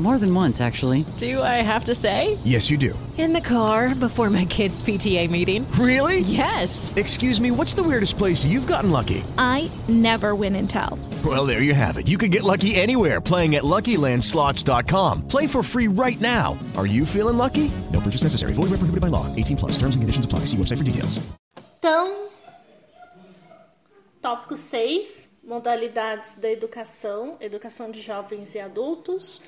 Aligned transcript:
More 0.00 0.16
than 0.16 0.34
once, 0.34 0.62
actually. 0.62 1.04
Do 1.18 1.42
I 1.42 1.60
have 1.60 1.84
to 1.84 1.94
say? 1.94 2.38
Yes, 2.42 2.70
you 2.70 2.78
do. 2.78 2.98
In 3.18 3.34
the 3.34 3.40
car 3.42 3.94
before 3.94 4.30
my 4.30 4.46
kids' 4.46 4.82
PTA 4.82 5.28
meeting. 5.28 5.70
Really? 5.72 6.20
Yes. 6.20 6.90
Excuse 6.96 7.38
me, 7.38 7.50
what's 7.50 7.74
the 7.74 7.82
weirdest 7.82 8.16
place 8.16 8.42
you've 8.42 8.66
gotten 8.66 8.90
lucky? 8.90 9.22
I 9.36 9.70
never 9.88 10.34
win 10.34 10.56
and 10.56 10.70
tell. 10.70 10.98
Well, 11.22 11.44
there 11.44 11.60
you 11.60 11.74
have 11.74 11.98
it. 11.98 12.08
You 12.08 12.16
can 12.16 12.30
get 12.30 12.44
lucky 12.44 12.76
anywhere 12.76 13.20
playing 13.20 13.56
at 13.56 13.62
LuckyLandSlots.com. 13.62 15.28
Play 15.28 15.46
for 15.46 15.62
free 15.62 15.88
right 15.88 16.18
now. 16.18 16.58
Are 16.78 16.86
you 16.86 17.04
feeling 17.04 17.36
lucky? 17.36 17.70
No 17.92 18.00
purchase 18.00 18.22
necessary. 18.22 18.54
Void 18.54 18.70
where 18.70 18.80
prohibited 18.80 19.02
by 19.02 19.08
law. 19.08 19.26
18 19.36 19.58
plus. 19.58 19.72
Terms 19.72 19.96
and 19.96 20.00
conditions 20.00 20.24
apply. 20.24 20.46
See 20.46 20.56
website 20.56 20.78
for 20.78 20.84
details. 20.84 21.20
Então, 21.78 22.30
tópico 24.22 24.56
6, 24.56 25.28
modalidades 25.44 26.36
da 26.36 26.50
educação, 26.50 27.36
educação 27.38 27.90
de 27.90 28.00
jovens 28.00 28.54
e 28.54 28.60
adultos, 28.60 29.42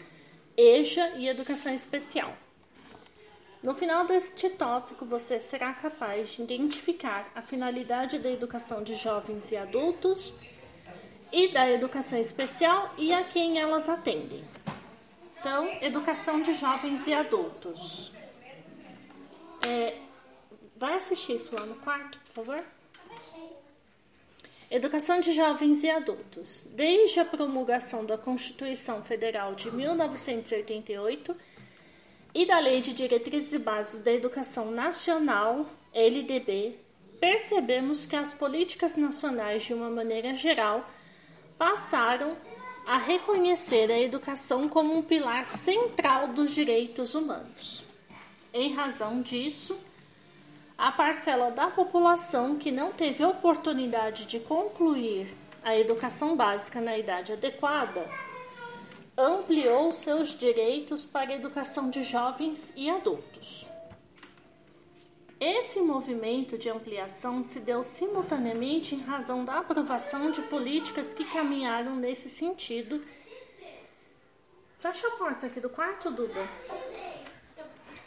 EJA 0.57 1.15
e 1.17 1.29
educação 1.29 1.75
especial. 1.75 2.37
No 3.63 3.75
final 3.75 4.05
deste 4.05 4.51
tópico, 4.51 5.05
você 5.05 5.39
será 5.39 5.73
capaz 5.73 6.31
de 6.31 6.43
identificar 6.43 7.31
a 7.35 7.41
finalidade 7.41 8.19
da 8.19 8.31
educação 8.31 8.83
de 8.83 8.97
jovens 8.97 9.53
e 9.53 9.57
adultos 9.57 10.35
e 11.31 11.49
da 11.49 11.71
educação 11.71 12.19
especial 12.19 12.93
e 12.99 13.13
a 13.13 13.23
quem 13.23 13.61
elas 13.61 13.89
atendem. 13.89 14.45
Então, 15.39 15.73
educação 15.81 16.43
de 16.43 16.55
jovens 16.55 17.07
e 17.07 17.15
adultos. 17.15 18.13
É, 19.67 19.99
vai 20.77 20.95
assistir 20.95 21.37
isso 21.37 21.55
lá 21.55 21.65
no 21.65 21.77
quarto, 21.77 22.19
por 22.19 22.45
favor? 22.45 22.65
Educação 24.73 25.21
de 25.21 25.33
jovens 25.33 25.85
e 25.85 25.91
adultos. 25.91 26.67
Desde 26.71 27.21
a 27.21 27.27
promulgação 27.27 28.07
da 28.07 28.17
Constituição 28.17 29.05
Federal 29.05 29.55
de 29.55 29.71
1988 29.71 31.37
e 32.35 32.47
da 32.47 32.59
Lei 32.59 32.81
de 32.81 32.95
Diretrizes 32.95 33.53
e 33.53 33.59
Bases 33.59 34.03
da 34.03 34.11
Educação 34.11 34.71
Nacional, 34.71 35.67
LDB, 35.93 36.79
percebemos 37.21 38.07
que 38.07 38.17
as 38.17 38.33
políticas 38.33 38.97
nacionais, 38.97 39.63
de 39.63 39.75
uma 39.75 39.91
maneira 39.91 40.35
geral, 40.35 40.89
passaram 41.59 42.35
a 42.87 42.97
reconhecer 42.97 43.93
a 43.93 44.01
educação 44.01 44.71
como 44.71 44.97
um 44.97 45.03
pilar 45.03 45.45
central 45.45 46.29
dos 46.29 46.55
direitos 46.55 47.15
humanos. 47.15 47.85
Em 48.55 48.73
razão 48.73 49.21
disso, 49.21 49.79
a 50.83 50.91
parcela 50.91 51.49
da 51.53 51.69
população 51.69 52.59
que 52.59 52.73
não 52.73 52.93
teve 52.93 53.25
oportunidade 53.25 54.27
de 54.27 54.41
concluir 54.41 55.33
a 55.63 55.79
educação 55.79 56.35
básica 56.35 56.81
na 56.81 56.99
idade 56.99 57.33
adequada 57.33 58.05
ampliou 59.17 59.93
seus 59.93 60.37
direitos 60.37 61.05
para 61.05 61.31
a 61.31 61.37
educação 61.37 61.89
de 61.89 62.03
jovens 62.03 62.73
e 62.75 62.91
adultos. 62.91 63.65
Esse 65.39 65.81
movimento 65.81 66.59
de 66.59 66.69
ampliação 66.69 67.45
se 67.45 67.61
deu 67.61 67.85
simultaneamente 67.85 68.97
em 68.97 69.03
razão 69.03 69.45
da 69.45 69.59
aprovação 69.59 70.33
de 70.33 70.43
políticas 70.43 71.15
que 71.15 71.25
caminharam 71.27 71.95
nesse 71.95 72.29
sentido. 72.29 73.05
Fecha 74.81 75.07
a 75.07 75.13
porta 75.13 75.47
aqui 75.47 75.61
do 75.61 75.71
quarto, 75.71 76.11
Duda. 76.11 76.45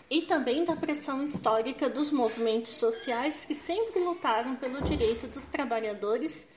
E 0.10 0.22
também 0.22 0.64
da 0.64 0.76
pressão 0.76 1.24
histórica 1.24 1.90
dos 1.90 2.12
movimentos 2.12 2.74
sociais 2.74 3.44
que 3.44 3.56
sempre 3.56 4.00
lutaram 4.00 4.56
pelo 4.56 4.82
direito 4.82 5.28
dos 5.28 5.48
trabalhadores 5.48 6.48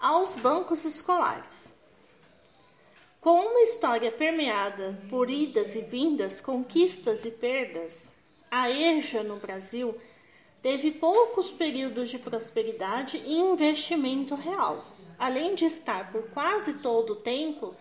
aos 0.00 0.34
bancos 0.34 0.84
escolares. 0.84 1.72
Com 3.20 3.38
uma 3.38 3.60
história 3.60 4.10
permeada 4.10 4.98
por 5.08 5.30
idas 5.30 5.76
e 5.76 5.82
vindas, 5.82 6.40
conquistas 6.40 7.24
e 7.24 7.30
perdas, 7.30 8.14
a 8.50 8.68
EJA 8.68 9.22
no 9.22 9.36
Brasil 9.36 9.96
teve 10.60 10.90
poucos 10.90 11.50
períodos 11.52 12.10
de 12.10 12.18
prosperidade 12.18 13.18
e 13.18 13.32
investimento 13.32 14.34
real, 14.34 14.84
além 15.18 15.54
de 15.54 15.66
estar 15.66 16.10
por 16.10 16.30
quase 16.30 16.74
todo 16.78 17.12
o 17.12 17.16
tempo 17.16 17.76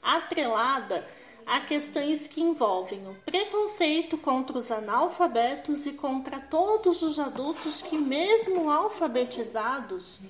atrelada 0.00 1.04
a 1.46 1.60
questões 1.60 2.26
que 2.26 2.40
envolvem 2.40 3.06
o 3.06 3.14
preconceito 3.24 4.16
contra 4.16 4.56
os 4.56 4.70
analfabetos 4.70 5.86
e 5.86 5.92
contra 5.92 6.40
todos 6.40 7.02
os 7.02 7.18
adultos 7.18 7.82
que, 7.82 7.96
mesmo 7.96 8.70
alfabetizados, 8.70 10.20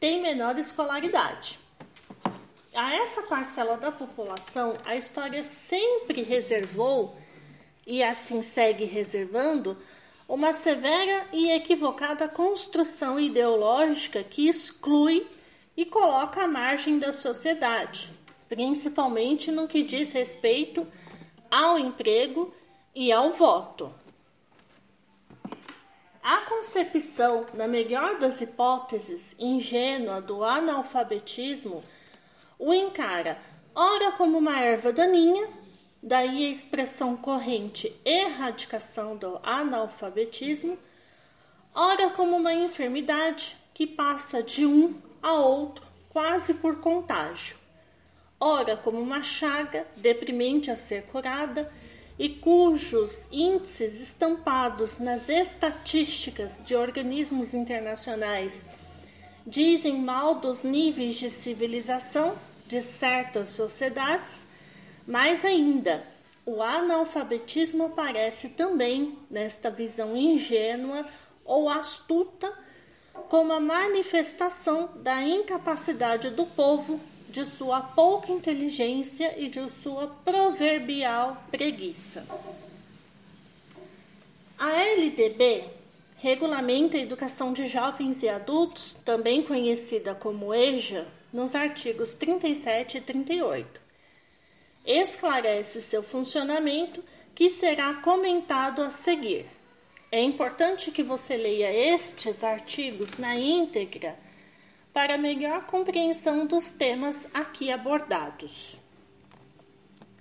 têm 0.00 0.22
menor 0.22 0.58
escolaridade. 0.58 1.58
A 2.74 2.94
essa 2.94 3.22
parcela 3.22 3.76
da 3.76 3.92
população, 3.92 4.76
a 4.84 4.96
história 4.96 5.42
sempre 5.42 6.22
reservou 6.22 7.16
e 7.86 8.02
assim 8.02 8.42
segue 8.42 8.84
reservando, 8.84 9.76
uma 10.28 10.52
severa 10.52 11.26
e 11.32 11.50
equivocada 11.50 12.28
construção 12.28 13.20
ideológica 13.20 14.24
que 14.24 14.48
exclui 14.48 15.26
e 15.76 15.84
coloca 15.84 16.42
à 16.42 16.48
margem 16.48 16.98
da 16.98 17.12
sociedade, 17.12 18.10
principalmente 18.48 19.50
no 19.50 19.68
que 19.68 19.82
diz 19.82 20.12
respeito 20.12 20.86
ao 21.50 21.78
emprego 21.78 22.52
e 22.94 23.12
ao 23.12 23.32
voto. 23.32 23.92
A 26.22 26.38
concepção, 26.42 27.46
na 27.54 27.68
melhor 27.68 28.18
das 28.18 28.40
hipóteses, 28.40 29.36
ingênua 29.38 30.20
do 30.20 30.42
analfabetismo 30.42 31.82
o 32.58 32.72
encara 32.72 33.38
ora 33.74 34.12
como 34.12 34.38
uma 34.38 34.60
erva 34.60 34.92
daninha 34.92 35.48
daí 36.04 36.44
a 36.46 36.50
expressão 36.50 37.16
corrente 37.16 37.90
erradicação 38.04 39.16
do 39.16 39.40
analfabetismo, 39.42 40.78
ora 41.74 42.10
como 42.10 42.36
uma 42.36 42.52
enfermidade 42.52 43.56
que 43.72 43.86
passa 43.86 44.42
de 44.42 44.66
um 44.66 45.00
a 45.22 45.32
outro 45.32 45.82
quase 46.10 46.54
por 46.54 46.76
contágio, 46.80 47.56
ora 48.46 48.76
como 48.76 49.00
uma 49.00 49.22
chaga 49.22 49.86
deprimente 49.96 50.70
a 50.70 50.76
ser 50.76 51.04
curada 51.04 51.72
e 52.18 52.28
cujos 52.28 53.26
índices 53.32 54.02
estampados 54.02 54.98
nas 54.98 55.30
estatísticas 55.30 56.60
de 56.62 56.76
organismos 56.76 57.54
internacionais 57.54 58.66
dizem 59.46 59.98
mal 59.98 60.34
dos 60.34 60.62
níveis 60.62 61.16
de 61.16 61.30
civilização 61.30 62.36
de 62.66 62.82
certas 62.82 63.48
sociedades 63.48 64.46
mais 65.06 65.42
ainda, 65.42 66.02
o 66.44 66.62
analfabetismo 66.62 67.84
aparece 67.84 68.50
também 68.50 69.18
nesta 69.30 69.70
visão 69.70 70.14
ingênua 70.14 71.06
ou 71.46 71.70
astuta 71.70 72.52
como 73.30 73.54
a 73.54 73.60
manifestação 73.60 74.90
da 74.96 75.22
incapacidade 75.22 76.28
do 76.28 76.44
povo, 76.44 77.00
de 77.34 77.44
sua 77.44 77.80
pouca 77.80 78.30
inteligência 78.30 79.34
e 79.36 79.48
de 79.48 79.68
sua 79.68 80.06
proverbial 80.06 81.44
preguiça. 81.50 82.24
A 84.56 84.70
LDB 84.70 85.64
regulamenta 86.18 86.96
a 86.96 87.00
educação 87.00 87.52
de 87.52 87.66
jovens 87.66 88.22
e 88.22 88.28
adultos, 88.28 88.96
também 89.04 89.42
conhecida 89.42 90.14
como 90.14 90.54
EJA, 90.54 91.08
nos 91.32 91.56
artigos 91.56 92.14
37 92.14 92.98
e 92.98 93.00
38 93.00 93.84
esclarece 94.84 95.80
seu 95.80 96.02
funcionamento, 96.02 97.02
que 97.34 97.48
será 97.48 97.94
comentado 97.94 98.82
a 98.82 98.90
seguir. 98.90 99.46
É 100.12 100.20
importante 100.20 100.90
que 100.90 101.02
você 101.02 101.36
leia 101.36 101.72
estes 101.72 102.44
artigos 102.44 103.16
na 103.18 103.34
íntegra 103.34 104.16
para 104.94 105.18
melhor 105.18 105.66
compreensão 105.66 106.46
dos 106.46 106.70
temas 106.70 107.28
aqui 107.34 107.72
abordados. 107.72 108.76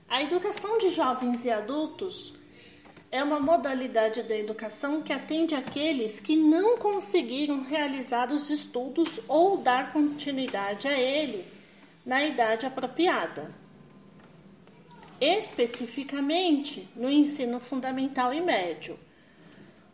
A 0.10 0.24
educação 0.24 0.80
de 0.80 0.90
jovens 0.90 1.46
e 1.46 1.52
adultos 1.52 2.34
é 3.12 3.24
uma 3.24 3.40
modalidade 3.40 4.24
da 4.24 4.36
educação 4.36 5.04
que 5.04 5.14
atende 5.14 5.54
aqueles 5.54 6.20
que 6.20 6.36
não 6.36 6.76
conseguiram 6.80 7.62
realizar 7.62 8.32
os 8.32 8.50
estudos 8.50 9.20
ou 9.28 9.58
dar 9.58 9.94
continuidade 9.94 10.88
a 10.88 11.00
ele 11.00 11.46
na 12.04 12.26
idade 12.26 12.66
apropriada. 12.66 13.54
Especificamente 15.22 16.90
no 16.96 17.12
ensino 17.12 17.60
fundamental 17.60 18.34
e 18.34 18.42
médio, 18.42 18.98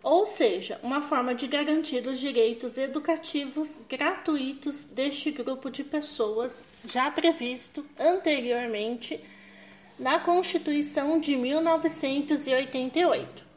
ou 0.02 0.26
seja, 0.26 0.80
uma 0.82 1.02
forma 1.02 1.36
de 1.36 1.46
garantir 1.48 2.08
os 2.08 2.20
direitos 2.20 2.78
educativos 2.78 3.84
gratuitos 3.88 4.86
deste 4.86 5.32
grupo 5.32 5.70
de 5.70 5.84
pessoas 5.84 6.64
já 6.86 7.12
previsto 7.12 7.86
anteriormente 7.98 9.22
na 9.98 10.20
Constituição 10.20 11.20
de 11.20 11.36
1988. 11.36 13.50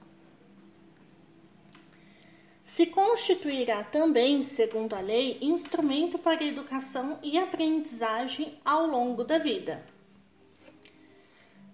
Se 2.65 2.87
constituirá 2.87 3.85
também, 3.85 4.43
segundo 4.43 4.95
a 4.95 5.01
lei, 5.01 5.39
instrumento 5.41 6.19
para 6.19 6.43
educação 6.43 7.19
e 7.23 7.39
aprendizagem 7.39 8.59
ao 8.65 8.87
longo 8.87 9.23
da 9.23 9.39
vida. 9.39 9.85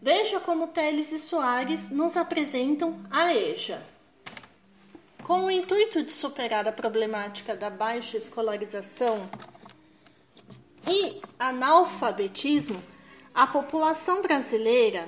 Veja 0.02 0.40
como 0.40 0.68
Teles 0.68 1.12
e 1.12 1.18
Soares 1.18 1.88
nos 1.88 2.16
apresentam 2.16 3.00
a 3.10 3.32
EJA. 3.32 3.97
Com 5.28 5.44
o 5.44 5.50
intuito 5.50 6.02
de 6.02 6.10
superar 6.10 6.66
a 6.66 6.72
problemática 6.72 7.54
da 7.54 7.68
baixa 7.68 8.16
escolarização 8.16 9.28
e 10.90 11.20
analfabetismo, 11.38 12.82
a 13.34 13.46
população 13.46 14.22
brasileira, 14.22 15.06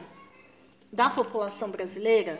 da 0.92 1.08
população 1.08 1.70
brasileira, 1.70 2.38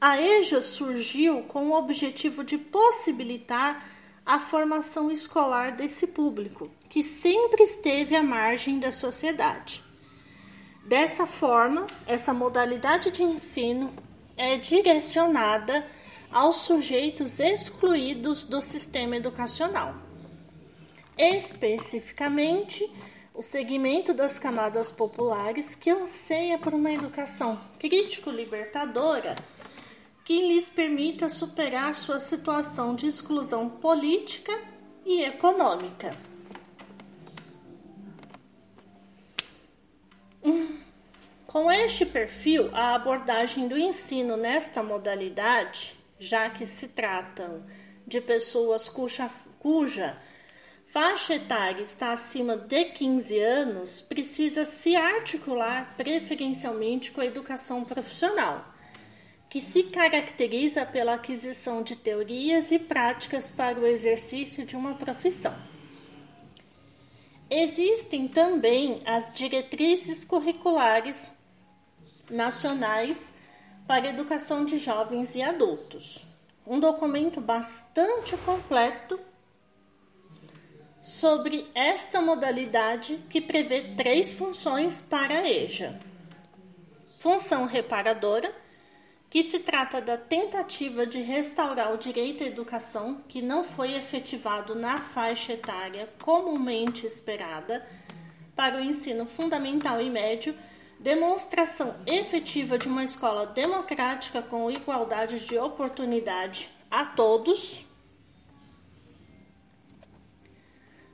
a 0.00 0.22
EJA 0.22 0.62
surgiu 0.62 1.42
com 1.42 1.70
o 1.70 1.76
objetivo 1.76 2.44
de 2.44 2.56
possibilitar 2.56 3.84
a 4.24 4.38
formação 4.38 5.10
escolar 5.10 5.72
desse 5.72 6.06
público, 6.06 6.70
que 6.88 7.02
sempre 7.02 7.64
esteve 7.64 8.14
à 8.14 8.22
margem 8.22 8.78
da 8.78 8.92
sociedade. 8.92 9.82
Dessa 10.84 11.26
forma, 11.26 11.84
essa 12.06 12.32
modalidade 12.32 13.10
de 13.10 13.24
ensino 13.24 13.92
é 14.36 14.56
direcionada 14.56 15.84
aos 16.30 16.56
sujeitos 16.56 17.40
excluídos 17.40 18.42
do 18.42 18.60
sistema 18.60 19.16
educacional. 19.16 19.94
Especificamente, 21.16 22.90
o 23.34 23.42
segmento 23.42 24.14
das 24.14 24.38
camadas 24.38 24.90
populares 24.90 25.74
que 25.74 25.90
anseia 25.90 26.58
por 26.58 26.74
uma 26.74 26.90
educação 26.90 27.60
crítico-libertadora 27.78 29.34
que 30.24 30.48
lhes 30.48 30.68
permita 30.68 31.28
superar 31.28 31.94
sua 31.94 32.18
situação 32.18 32.94
de 32.94 33.06
exclusão 33.06 33.68
política 33.68 34.52
e 35.04 35.22
econômica. 35.22 36.16
Com 41.46 41.70
este 41.70 42.04
perfil, 42.04 42.68
a 42.72 42.94
abordagem 42.94 43.68
do 43.68 43.78
ensino 43.78 44.36
nesta 44.36 44.82
modalidade, 44.82 45.94
já 46.18 46.50
que 46.50 46.66
se 46.66 46.88
tratam 46.88 47.62
de 48.06 48.20
pessoas 48.20 48.88
cuja, 48.88 49.30
cuja 49.58 50.16
faixa 50.86 51.34
etária 51.34 51.82
está 51.82 52.12
acima 52.12 52.56
de 52.56 52.84
15 52.86 53.38
anos 53.38 54.00
precisa 54.00 54.64
se 54.64 54.96
articular 54.96 55.94
preferencialmente 55.96 57.10
com 57.10 57.20
a 57.20 57.26
educação 57.26 57.84
profissional, 57.84 58.72
que 59.50 59.60
se 59.60 59.84
caracteriza 59.84 60.86
pela 60.86 61.14
aquisição 61.14 61.82
de 61.82 61.96
teorias 61.96 62.70
e 62.70 62.78
práticas 62.78 63.50
para 63.50 63.78
o 63.78 63.86
exercício 63.86 64.64
de 64.64 64.76
uma 64.76 64.94
profissão. 64.94 65.54
Existem 67.48 68.26
também 68.26 69.02
as 69.04 69.32
diretrizes 69.32 70.24
curriculares 70.24 71.30
nacionais 72.28 73.32
para 73.86 74.08
educação 74.08 74.64
de 74.64 74.78
jovens 74.78 75.34
e 75.34 75.42
adultos, 75.42 76.24
um 76.66 76.80
documento 76.80 77.40
bastante 77.40 78.36
completo 78.38 79.18
sobre 81.00 81.70
esta 81.72 82.20
modalidade 82.20 83.20
que 83.30 83.40
prevê 83.40 83.94
três 83.96 84.32
funções 84.32 85.00
para 85.00 85.38
a 85.38 85.48
EJA. 85.48 86.00
Função 87.20 87.64
reparadora, 87.64 88.52
que 89.30 89.44
se 89.44 89.60
trata 89.60 90.00
da 90.00 90.16
tentativa 90.16 91.06
de 91.06 91.20
restaurar 91.20 91.92
o 91.92 91.98
direito 91.98 92.42
à 92.42 92.46
educação 92.46 93.22
que 93.28 93.40
não 93.40 93.62
foi 93.62 93.94
efetivado 93.94 94.74
na 94.74 94.98
faixa 94.98 95.52
etária 95.52 96.08
comumente 96.22 97.06
esperada 97.06 97.86
para 98.56 98.78
o 98.78 98.80
ensino 98.80 99.26
fundamental 99.26 100.00
e 100.00 100.10
médio, 100.10 100.56
demonstração 100.98 101.94
efetiva 102.06 102.78
de 102.78 102.88
uma 102.88 103.04
escola 103.04 103.46
democrática 103.46 104.42
com 104.42 104.70
igualdade 104.70 105.46
de 105.46 105.58
oportunidade 105.58 106.68
a 106.90 107.04
todos 107.04 107.86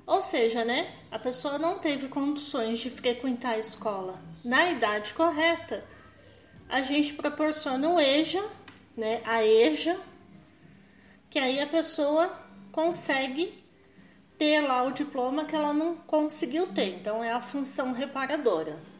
Ou 0.07 0.21
seja, 0.21 0.65
né, 0.65 0.95
a 1.11 1.19
pessoa 1.19 1.59
não 1.59 1.79
teve 1.79 2.09
condições 2.09 2.81
de 2.81 2.91
frequentar 2.91 3.53
a 3.53 3.59
escola 3.59 4.21
na 4.45 4.71
idade 4.71 5.15
correta, 5.15 5.85
a 6.69 6.83
gente 6.83 7.15
proporciona 7.15 7.89
o 7.89 8.01
EJA, 8.01 8.43
né, 8.97 9.23
a 9.25 9.45
EJA, 9.45 9.99
que 11.31 11.39
aí 11.39 11.61
a 11.61 11.67
pessoa 11.67 12.31
consegue 12.73 13.65
ter 14.37 14.61
lá 14.61 14.83
o 14.83 14.93
diploma 14.93 15.45
que 15.45 15.55
ela 15.55 15.73
não 15.73 15.97
conseguiu 15.97 16.67
ter. 16.67 16.97
Então 16.97 17.23
é 17.23 17.33
a 17.33 17.41
função 17.41 17.93
reparadora. 17.93 18.92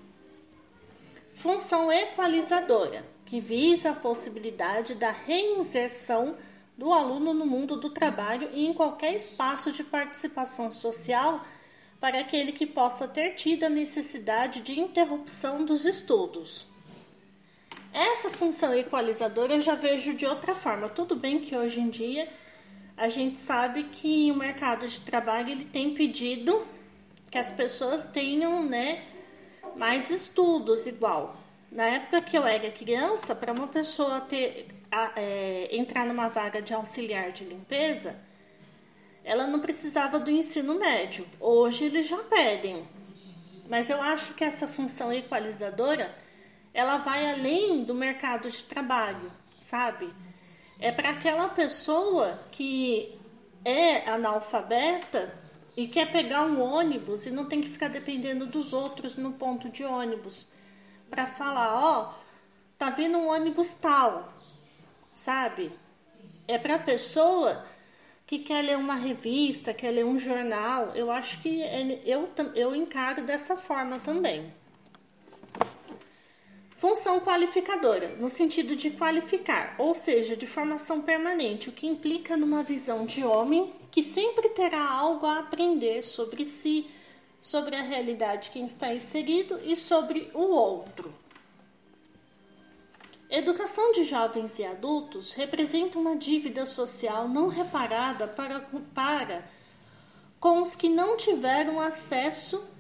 Função 1.43 1.91
equalizadora, 1.91 3.05
que 3.27 3.41
visa 3.41 3.91
a 3.91 3.97
possibilidade 3.97 4.95
da 4.95 5.11
reinserção 5.11 6.37
do 6.79 6.93
aluno 6.93 7.35
no 7.35 7.45
mundo 7.45 7.77
do 7.77 7.91
trabalho 7.91 8.49
e 8.53 8.65
em 8.65 8.73
qualquer 8.73 9.13
espaço 9.17 9.73
de 9.73 9.83
participação 9.83 10.71
social 10.71 11.45
para 11.99 12.21
aquele 12.21 12.53
que 12.53 12.65
possa 12.65 13.09
ter 13.09 13.35
tido 13.35 13.65
a 13.65 13.69
necessidade 13.69 14.61
de 14.61 14.79
interrupção 14.79 15.65
dos 15.65 15.85
estudos. 15.85 16.65
Essa 17.93 18.31
função 18.31 18.73
equalizadora 18.73 19.55
eu 19.55 19.61
já 19.61 19.75
vejo 19.75 20.15
de 20.15 20.25
outra 20.25 20.55
forma. 20.55 20.89
Tudo 20.89 21.17
bem 21.17 21.41
que 21.41 21.57
hoje 21.57 21.81
em 21.81 21.91
dia 21.91 22.33
a 22.97 23.09
gente 23.09 23.37
sabe 23.37 23.83
que 23.83 24.31
o 24.31 24.37
mercado 24.37 24.87
de 24.87 25.01
trabalho 25.01 25.51
ele 25.51 25.65
tem 25.65 25.93
pedido 25.93 26.65
que 27.33 27.39
as 27.39 27.51
pessoas 27.51 28.07
tenham, 28.07 28.63
né, 28.63 29.03
mais 29.77 30.11
estudos 30.11 30.87
igual. 30.87 31.37
Na 31.71 31.85
época 31.85 32.21
que 32.21 32.37
eu 32.37 32.47
era 32.47 32.71
criança, 32.71 33.35
para 33.35 33.53
uma 33.53 33.67
pessoa 33.67 34.21
ter 34.21 34.69
a, 34.91 35.13
é, 35.17 35.69
entrar 35.75 36.05
numa 36.05 36.29
vaga 36.29 36.61
de 36.61 36.75
auxiliar 36.75 37.33
de 37.33 37.45
limpeza, 37.45 38.17
ela 39.25 39.47
não 39.47 39.61
precisava 39.61 40.19
do 40.19 40.31
ensino 40.31 40.75
médio. 40.75 41.27
Hoje 41.41 41.85
eles 41.85 42.07
já 42.07 42.19
pedem. 42.19 42.87
Mas 43.69 43.89
eu 43.89 44.03
acho 44.03 44.35
que 44.35 44.45
essa 44.45 44.69
função 44.69 45.13
equalizadora, 45.13 46.15
ela 46.75 46.99
vai 46.99 47.31
além 47.33 47.85
do 47.85 47.95
mercado 47.95 48.51
de 48.51 48.65
trabalho, 48.65 49.33
sabe? 49.59 50.13
É 50.79 50.93
para 50.93 51.11
aquela 51.11 51.49
pessoa 51.49 52.41
que 52.51 53.19
é 53.65 54.09
analfabeta 54.11 55.42
e 55.77 55.89
quer 55.89 56.13
pegar 56.13 56.45
um 56.45 56.61
ônibus 56.61 57.27
e 57.27 57.31
não 57.31 57.47
tem 57.47 57.61
que 57.61 57.69
ficar 57.69 57.89
dependendo 57.89 58.47
dos 58.47 58.73
outros 58.73 59.17
no 59.17 59.33
ponto 59.33 59.69
de 59.69 59.85
ônibus 59.85 60.47
para 61.09 61.27
falar, 61.27 61.75
ó, 61.75 62.01
oh, 62.01 62.15
tá 62.79 62.91
vindo 62.91 63.19
um 63.19 63.29
ônibus 63.29 63.75
tal, 63.75 64.33
sabe? 65.15 65.73
É 66.49 66.59
para 66.59 66.79
pessoa 66.79 67.65
que 68.27 68.39
quer 68.39 68.63
ler 68.63 68.77
uma 68.77 68.95
revista, 68.95 69.75
quer 69.75 69.91
ler 69.91 70.05
um 70.05 70.19
jornal. 70.19 70.93
Eu 70.95 71.11
acho 71.11 71.41
que 71.41 71.63
é, 71.63 72.03
eu, 72.05 72.31
eu 72.55 72.75
encaro 72.75 73.25
dessa 73.25 73.57
forma 73.57 73.99
também. 73.99 74.53
Função 76.83 77.21
qualificadora, 77.21 78.09
no 78.19 78.29
sentido 78.29 78.75
de 78.75 78.91
qualificar, 78.91 79.77
ou 79.79 79.95
seja, 79.95 80.35
de 80.35 80.49
formação 80.49 81.01
permanente, 81.01 81.69
o 81.69 81.73
que 81.73 81.87
implica 81.87 82.37
numa 82.37 82.65
visão 82.65 83.07
de 83.07 83.25
homem 83.25 83.73
que 83.89 84.03
sempre 84.03 84.49
terá 84.49 84.91
algo 84.91 85.25
a 85.25 85.39
aprender 85.39 86.03
sobre 86.03 86.45
si, 86.45 86.91
sobre 87.41 87.77
a 87.77 87.83
realidade 87.83 88.51
que 88.51 88.59
está 88.59 88.93
inserido 88.93 89.61
e 89.65 89.77
sobre 89.77 90.29
o 90.35 90.41
outro. 90.41 91.15
Educação 93.31 93.93
de 93.93 94.03
jovens 94.03 94.59
e 94.59 94.65
adultos 94.65 95.31
representa 95.31 96.01
uma 96.01 96.17
dívida 96.17 96.67
social 96.67 97.29
não 97.29 97.47
reparada 97.47 98.27
para, 98.27 98.59
para 98.93 99.49
com 100.41 100.61
os 100.61 100.75
que 100.75 100.89
não 100.89 101.17
tiveram 101.17 101.81
acesso 101.81 102.72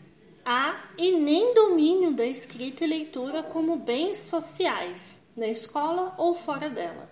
a 0.44 0.80
e 0.98 1.12
nem 1.12 1.54
domínio 1.54 2.12
da 2.12 2.26
escrita 2.26 2.84
e 2.84 2.86
leitura 2.86 3.42
como 3.42 3.76
bens 3.76 4.18
sociais, 4.18 5.20
na 5.36 5.46
escola 5.46 6.14
ou 6.18 6.34
fora 6.34 6.68
dela, 6.68 7.10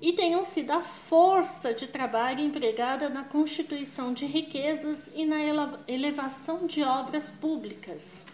e 0.00 0.12
tenham 0.12 0.42
sido 0.42 0.70
a 0.72 0.82
força 0.82 1.72
de 1.72 1.86
trabalho 1.86 2.40
empregada 2.40 3.08
na 3.08 3.22
constituição 3.22 4.12
de 4.12 4.26
riquezas 4.26 5.10
e 5.14 5.24
na 5.24 5.38
elevação 5.86 6.66
de 6.66 6.82
obras 6.82 7.30
públicas. 7.30 8.26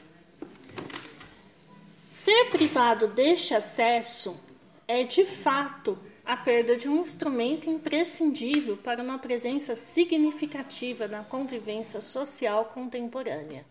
Ser 2.08 2.50
privado 2.50 3.08
deste 3.08 3.54
acesso 3.54 4.40
é, 4.88 5.02
de 5.02 5.24
fato, 5.24 5.98
a 6.24 6.36
perda 6.36 6.76
de 6.76 6.88
um 6.88 7.00
instrumento 7.00 7.68
imprescindível 7.68 8.76
para 8.76 9.02
uma 9.02 9.18
presença 9.18 9.76
significativa 9.76 11.06
na 11.06 11.22
convivência 11.22 12.00
social 12.00 12.66
contemporânea. 12.66 13.64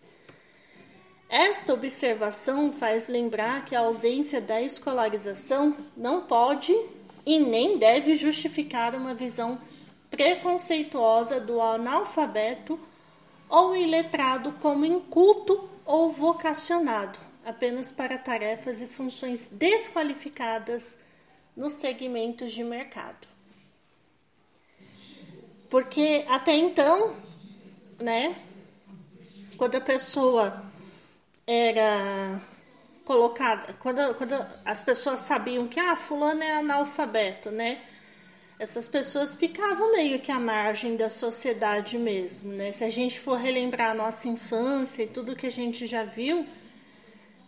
Esta 1.28 1.74
observação 1.74 2.72
faz 2.72 3.08
lembrar 3.08 3.66
que 3.66 3.76
a 3.76 3.80
ausência 3.80 4.40
da 4.40 4.62
escolarização 4.62 5.76
não 5.98 6.22
pode 6.22 6.74
e 7.26 7.40
nem 7.40 7.78
deve 7.80 8.16
justificar 8.16 8.94
uma 8.94 9.14
visão 9.14 9.60
preconceituosa 10.12 11.40
do 11.40 11.60
analfabeto 11.60 12.80
ou 13.50 13.76
iletrado 13.76 14.54
como 14.62 14.86
inculto 14.86 15.70
ou 15.84 16.12
vocacionado, 16.12 17.20
apenas 17.44 17.92
para 17.92 18.18
tarefas 18.18 18.80
e 18.82 18.88
funções 18.88 19.48
desqualificadas 19.52 20.98
nos 21.56 21.74
segmentos 21.74 22.52
de 22.52 22.64
mercado. 22.64 23.28
Porque 25.70 26.26
até 26.30 26.54
então, 26.56 27.16
né, 28.00 28.36
quando 29.58 29.76
a 29.76 29.82
pessoa 29.82 30.65
era 31.48 32.42
colocada, 33.04 33.74
quando, 33.74 34.16
quando 34.16 34.34
as 34.64 34.82
pessoas 34.82 35.20
sabiam 35.22 35.68
que 35.68 35.80
ah, 35.80 35.96
fulano 35.96 36.42
é 36.42 36.58
analfabeto, 36.58 37.52
né? 37.52 37.82
Essas 38.58 38.88
pessoas 38.88 39.36
ficavam 39.36 39.92
meio 39.92 40.20
que 40.20 40.32
à 40.32 40.40
margem 40.40 40.96
da 40.96 41.10
sociedade 41.10 41.98
mesmo, 41.98 42.54
né? 42.54 42.72
Se 42.72 42.84
a 42.84 42.90
gente 42.90 43.20
for 43.20 43.38
relembrar 43.38 43.92
a 43.92 43.94
nossa 43.94 44.28
infância 44.28 45.04
e 45.04 45.08
tudo 45.08 45.36
que 45.36 45.46
a 45.46 45.52
gente 45.52 45.86
já 45.86 46.04
viu, 46.04 46.48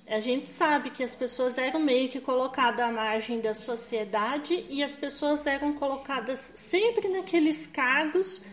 a 0.05 0.19
gente 0.19 0.49
sabe 0.49 0.89
que 0.89 1.03
as 1.03 1.15
pessoas 1.15 1.57
eram 1.57 1.79
meio 1.79 2.07
que 2.09 2.19
colocadas 2.21 2.85
à 2.85 2.91
margem 2.91 3.41
da 3.41 3.53
sociedade 3.53 4.65
e 4.69 4.83
as 4.83 4.95
pessoas 4.95 5.47
eram 5.47 5.73
colocadas 5.73 6.39
sempre 6.39 7.07
naqueles 7.07 7.67
cargos 7.67 8.43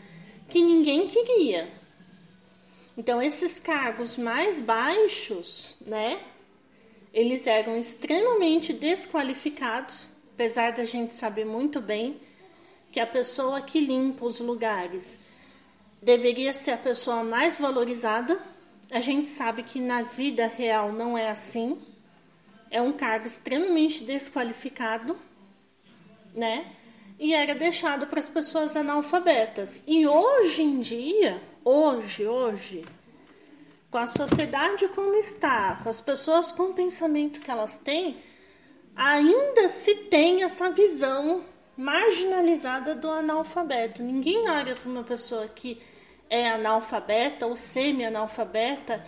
que 0.48 0.60
ninguém 0.60 1.06
queria. 1.06 1.83
Então, 2.96 3.20
esses 3.20 3.58
cargos 3.58 4.16
mais 4.16 4.60
baixos, 4.60 5.76
né, 5.80 6.20
eles 7.12 7.46
eram 7.46 7.76
extremamente 7.76 8.72
desqualificados, 8.72 10.08
apesar 10.34 10.72
da 10.72 10.84
gente 10.84 11.14
saber 11.14 11.44
muito 11.44 11.80
bem 11.80 12.20
que 12.92 13.00
a 13.00 13.06
pessoa 13.06 13.60
que 13.60 13.80
limpa 13.80 14.24
os 14.24 14.38
lugares 14.40 15.18
deveria 16.00 16.52
ser 16.52 16.72
a 16.72 16.78
pessoa 16.78 17.24
mais 17.24 17.58
valorizada 17.58 18.40
a 18.90 19.00
gente 19.00 19.28
sabe 19.28 19.62
que 19.62 19.80
na 19.80 20.02
vida 20.02 20.46
real 20.46 20.92
não 20.92 21.16
é 21.16 21.28
assim. 21.28 21.80
É 22.70 22.80
um 22.80 22.92
cargo 22.92 23.26
extremamente 23.26 24.04
desqualificado, 24.04 25.18
né? 26.34 26.70
E 27.18 27.34
era 27.34 27.54
deixado 27.54 28.06
para 28.06 28.18
as 28.18 28.28
pessoas 28.28 28.76
analfabetas. 28.76 29.80
E 29.86 30.06
hoje 30.06 30.62
em 30.62 30.80
dia, 30.80 31.42
hoje, 31.64 32.26
hoje, 32.26 32.84
com 33.90 33.98
a 33.98 34.06
sociedade 34.06 34.88
como 34.88 35.14
está, 35.14 35.78
com 35.82 35.88
as 35.88 36.00
pessoas 36.00 36.52
com 36.52 36.64
o 36.64 36.74
pensamento 36.74 37.40
que 37.40 37.50
elas 37.50 37.78
têm, 37.78 38.16
ainda 38.94 39.68
se 39.68 39.94
tem 39.94 40.42
essa 40.42 40.70
visão 40.70 41.44
marginalizada 41.76 42.94
do 42.94 43.10
analfabeto. 43.10 44.02
Ninguém 44.02 44.48
olha 44.48 44.74
para 44.74 44.90
uma 44.90 45.02
pessoa 45.02 45.48
que 45.48 45.80
é 46.28 46.50
analfabeta 46.50 47.46
ou 47.46 47.56
semi-analfabeta 47.56 49.04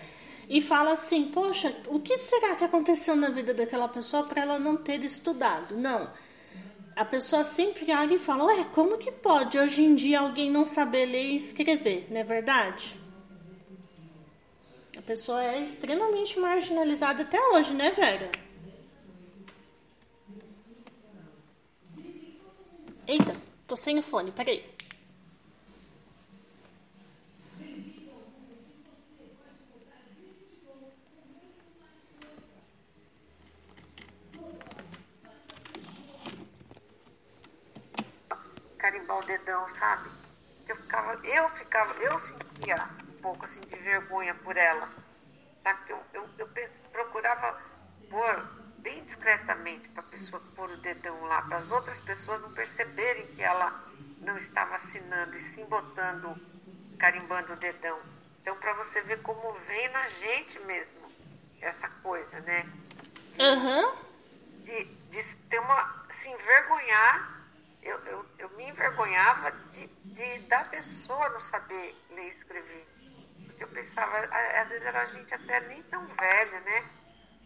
e 0.49 0.63
fala 0.63 0.93
assim: 0.93 1.27
Poxa, 1.27 1.75
o 1.89 2.01
que 2.01 2.17
será 2.17 2.55
que 2.55 2.65
aconteceu 2.65 3.17
na 3.17 3.31
vida 3.31 3.53
daquela 3.53 3.89
pessoa 3.89 4.25
para 4.25 4.43
ela 4.43 4.59
não 4.59 4.77
ter 4.77 5.03
estudado? 5.05 5.77
Não. 5.77 6.11
A 6.97 7.05
pessoa 7.05 7.45
sempre 7.45 7.93
olha 7.93 8.15
e 8.15 8.19
fala: 8.19 8.45
Ué, 8.45 8.65
como 8.73 8.97
que 8.97 9.13
pode 9.13 9.59
hoje 9.59 9.83
em 9.83 9.95
dia 9.95 10.21
alguém 10.21 10.51
não 10.51 10.67
saber 10.67 11.05
ler 11.05 11.27
e 11.27 11.37
escrever? 11.37 12.07
Não 12.11 12.19
é 12.19 12.25
verdade? 12.25 12.99
A 14.97 15.03
pessoa 15.03 15.45
é 15.45 15.63
extremamente 15.63 16.41
marginalizada 16.41 17.23
até 17.23 17.39
hoje, 17.51 17.75
né, 17.75 17.91
Vera? 17.91 18.31
Eita, 23.07 23.37
tô 23.67 23.77
sem 23.77 23.99
o 23.99 24.03
fone, 24.03 24.33
peraí. 24.33 24.76
Carimbar 39.07 39.19
o 39.19 39.23
dedão, 39.23 39.69
sabe? 39.77 40.11
Eu 40.69 40.77
ficava, 40.77 41.15
eu 41.25 41.49
ficava, 41.51 41.95
eu 42.03 42.19
sentia 42.19 42.89
um 43.09 43.23
pouco 43.23 43.45
assim 43.47 43.61
de 43.61 43.77
vergonha 43.77 44.35
por 44.35 44.57
ela. 44.57 44.89
Sabe? 45.63 45.81
Eu, 45.89 46.03
eu, 46.13 46.29
eu 46.39 46.49
procurava 46.91 47.61
pôr 48.11 48.49
bem 48.79 49.05
discretamente 49.05 49.89
para 49.91 50.03
a 50.03 50.07
pessoa 50.07 50.43
pôr 50.55 50.71
o 50.71 50.77
dedão 50.79 51.21
lá, 51.25 51.43
para 51.43 51.59
as 51.59 51.71
outras 51.71 52.01
pessoas 52.01 52.41
não 52.41 52.53
perceberem 52.53 53.27
que 53.29 53.43
ela 53.43 53.85
não 54.21 54.37
estava 54.37 54.77
assinando 54.77 55.37
e 55.37 55.41
sim 55.41 55.65
botando, 55.67 56.37
carimbando 56.99 57.53
o 57.53 57.57
dedão. 57.57 58.01
Então, 58.43 58.57
para 58.59 58.75
você 58.75 59.01
ver 59.03 59.23
como 59.23 59.53
vem 59.67 59.89
na 59.91 60.09
gente 60.09 60.59
mesmo 60.61 61.11
essa 61.61 61.89
coisa, 62.03 62.41
né? 62.41 62.65
De, 63.35 63.43
uhum. 63.43 63.97
de, 64.65 64.85
de 64.85 65.37
ter 65.49 65.59
uma. 65.59 66.07
se 66.13 66.29
envergonhar 66.29 67.36
eu, 67.87 67.99
eu, 68.07 68.27
eu 68.39 68.49
me 68.51 68.69
envergonhava 68.69 69.53
de, 69.73 69.87
de 69.87 70.39
da 70.49 70.65
pessoa 70.65 71.29
não 71.31 71.41
saber 71.41 71.95
ler 72.11 72.25
e 72.25 72.35
escrever. 72.35 72.87
Eu 73.59 73.69
pensava, 73.69 74.19
às 74.61 74.69
vezes 74.69 74.85
era 74.85 75.07
gente 75.07 75.33
até 75.33 75.61
nem 75.69 75.83
tão 75.85 76.05
velha, 76.07 76.61
né? 76.61 76.91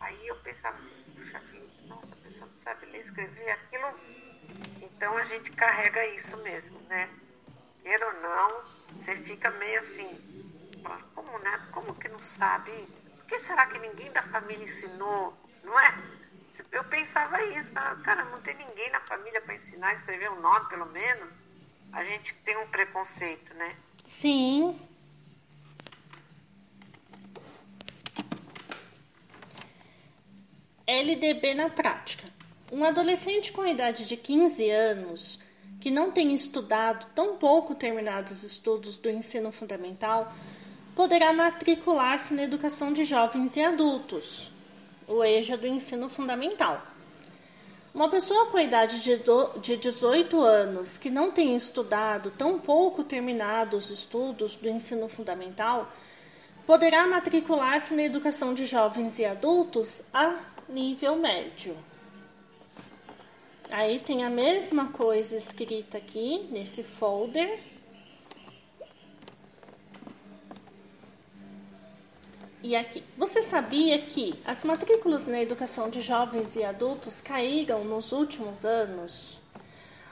Aí 0.00 0.26
eu 0.26 0.36
pensava 0.36 0.76
assim, 0.76 0.94
puxa 1.14 1.38
vida, 1.40 1.68
nossa, 1.86 2.06
a 2.06 2.16
pessoa 2.16 2.50
não 2.50 2.60
sabe 2.60 2.86
ler 2.86 2.98
e 2.98 3.00
escrever, 3.00 3.50
aquilo. 3.50 4.00
Então 4.80 5.16
a 5.16 5.24
gente 5.24 5.50
carrega 5.52 6.06
isso 6.06 6.36
mesmo, 6.38 6.80
né? 6.88 7.08
Queira 7.82 8.06
ou 8.06 8.20
não, 8.22 8.62
você 8.96 9.16
fica 9.16 9.50
meio 9.50 9.78
assim, 9.80 10.18
como, 11.14 11.38
né? 11.40 11.68
Como 11.72 11.94
que 11.96 12.08
não 12.08 12.18
sabe? 12.18 12.88
Por 13.16 13.26
que 13.26 13.38
será 13.40 13.66
que 13.66 13.78
ninguém 13.78 14.10
da 14.12 14.22
família 14.22 14.64
ensinou? 14.64 15.36
Não 15.62 15.78
é? 15.78 16.19
Eu 16.72 16.84
pensava 16.84 17.42
isso, 17.42 17.72
cara, 17.72 18.24
não 18.24 18.40
tem 18.40 18.56
ninguém 18.56 18.90
na 18.90 19.00
família 19.00 19.40
para 19.40 19.54
ensinar 19.54 19.88
a 19.88 19.94
escrever 19.94 20.30
um 20.30 20.40
nome, 20.40 20.68
pelo 20.68 20.86
menos. 20.86 21.32
A 21.92 22.04
gente 22.04 22.34
tem 22.44 22.56
um 22.56 22.66
preconceito, 22.68 23.52
né? 23.54 23.76
Sim. 24.04 24.78
LDB 30.86 31.54
na 31.54 31.70
prática. 31.70 32.28
Um 32.70 32.84
adolescente 32.84 33.52
com 33.52 33.62
a 33.62 33.70
idade 33.70 34.06
de 34.06 34.16
15 34.16 34.70
anos 34.70 35.42
que 35.80 35.90
não 35.90 36.12
tem 36.12 36.34
estudado, 36.34 37.06
tão 37.14 37.38
pouco 37.38 37.74
terminado 37.74 38.32
os 38.32 38.42
estudos 38.42 38.96
do 38.98 39.08
ensino 39.08 39.50
fundamental, 39.50 40.32
poderá 40.94 41.32
matricular-se 41.32 42.34
na 42.34 42.42
educação 42.42 42.92
de 42.92 43.02
jovens 43.02 43.56
e 43.56 43.62
adultos, 43.62 44.49
o 45.10 45.24
EJA 45.24 45.56
do 45.56 45.66
ensino 45.66 46.08
fundamental. 46.08 46.86
Uma 47.92 48.08
pessoa 48.08 48.46
com 48.46 48.56
a 48.56 48.62
idade 48.62 49.02
de, 49.02 49.16
do, 49.16 49.58
de 49.58 49.76
18 49.76 50.40
anos 50.40 50.96
que 50.96 51.10
não 51.10 51.32
tem 51.32 51.56
estudado, 51.56 52.30
tão 52.30 52.58
pouco 52.58 53.02
terminado 53.02 53.76
os 53.76 53.90
estudos 53.90 54.54
do 54.54 54.68
ensino 54.68 55.08
fundamental, 55.08 55.92
poderá 56.64 57.04
matricular-se 57.08 57.94
na 57.94 58.04
educação 58.04 58.54
de 58.54 58.64
jovens 58.64 59.18
e 59.18 59.24
adultos 59.24 60.04
a 60.14 60.38
nível 60.68 61.16
médio. 61.16 61.76
Aí 63.68 63.98
tem 63.98 64.24
a 64.24 64.30
mesma 64.30 64.92
coisa 64.92 65.36
escrita 65.36 65.98
aqui 65.98 66.48
nesse 66.50 66.84
folder 66.84 67.58
E 72.62 72.76
aqui, 72.76 73.02
você 73.16 73.42
sabia 73.42 73.98
que 74.00 74.34
as 74.44 74.64
matrículas 74.64 75.26
na 75.26 75.40
educação 75.40 75.88
de 75.88 76.00
jovens 76.00 76.56
e 76.56 76.64
adultos 76.64 77.20
caíram 77.20 77.84
nos 77.84 78.12
últimos 78.12 78.64
anos? 78.64 79.40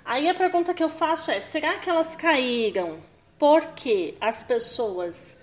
Aí 0.04 0.28
a 0.28 0.34
pergunta 0.34 0.72
que 0.72 0.82
eu 0.82 0.88
faço 0.88 1.30
é: 1.30 1.40
será 1.40 1.78
que 1.78 1.90
elas 1.90 2.16
caíram 2.16 2.98
porque 3.38 4.14
as 4.20 4.42
pessoas 4.42 5.36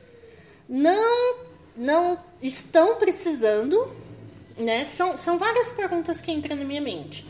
não 0.68 1.46
não 1.76 2.18
estão 2.42 2.96
precisando 2.96 3.94
né? 4.58 4.86
São, 4.86 5.18
são 5.18 5.38
várias 5.38 5.72
perguntas 5.72 6.22
que 6.22 6.32
entram 6.32 6.56
na 6.56 6.64
minha 6.64 6.82
mente. 6.82 7.26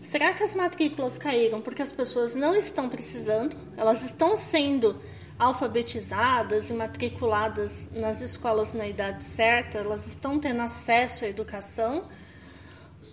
Será 0.00 0.32
que 0.34 0.42
as 0.42 0.54
matrículas 0.54 1.18
caíram 1.18 1.60
porque 1.60 1.82
as 1.82 1.92
pessoas 1.92 2.34
não 2.34 2.54
estão 2.54 2.88
precisando? 2.88 3.56
Elas 3.76 4.02
estão 4.02 4.36
sendo 4.36 5.00
alfabetizadas 5.38 6.70
e 6.70 6.74
matriculadas 6.74 7.90
nas 7.92 8.20
escolas 8.20 8.72
na 8.72 8.86
idade 8.86 9.24
certa? 9.24 9.78
Elas 9.78 10.06
estão 10.06 10.38
tendo 10.38 10.62
acesso 10.62 11.24
à 11.24 11.28
educação? 11.28 12.04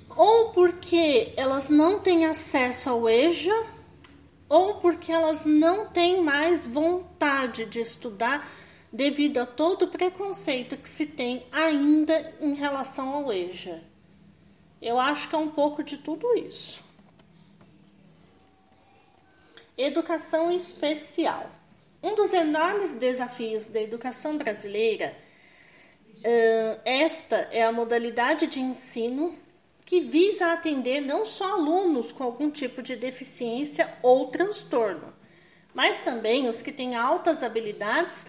Ou 0.09 0.51
porque 0.51 1.33
elas 1.35 1.69
não 1.69 1.99
têm 1.99 2.25
acesso 2.25 2.89
ao 2.89 3.09
EJA? 3.09 3.65
Ou 4.47 4.75
porque 4.75 5.11
elas 5.11 5.45
não 5.45 5.87
têm 5.87 6.21
mais 6.21 6.65
vontade 6.65 7.65
de 7.65 7.79
estudar 7.79 8.47
devido 8.91 9.37
a 9.37 9.45
todo 9.45 9.85
o 9.85 9.87
preconceito 9.87 10.75
que 10.75 10.89
se 10.89 11.05
tem 11.05 11.45
ainda 11.51 12.33
em 12.41 12.53
relação 12.53 13.13
ao 13.13 13.31
EJA. 13.31 13.81
Eu 14.81 14.99
acho 14.99 15.29
que 15.29 15.35
é 15.35 15.37
um 15.37 15.49
pouco 15.49 15.83
de 15.83 15.97
tudo 15.97 16.35
isso. 16.35 16.83
Educação 19.77 20.51
especial. 20.51 21.49
Um 22.03 22.15
dos 22.15 22.33
enormes 22.33 22.93
desafios 22.93 23.67
da 23.67 23.79
educação 23.79 24.37
brasileira, 24.37 25.15
esta 26.83 27.47
é 27.51 27.63
a 27.63 27.71
modalidade 27.71 28.47
de 28.47 28.59
ensino 28.59 29.37
que 29.85 29.99
visa 29.99 30.53
atender 30.53 31.01
não 31.01 31.25
só 31.25 31.53
alunos 31.53 32.11
com 32.11 32.23
algum 32.23 32.49
tipo 32.49 32.81
de 32.81 32.95
deficiência 32.95 33.91
ou 34.01 34.27
transtorno, 34.27 35.13
mas 35.73 35.99
também 36.01 36.47
os 36.47 36.61
que 36.61 36.71
têm 36.71 36.95
altas 36.95 37.43
habilidades 37.43 38.25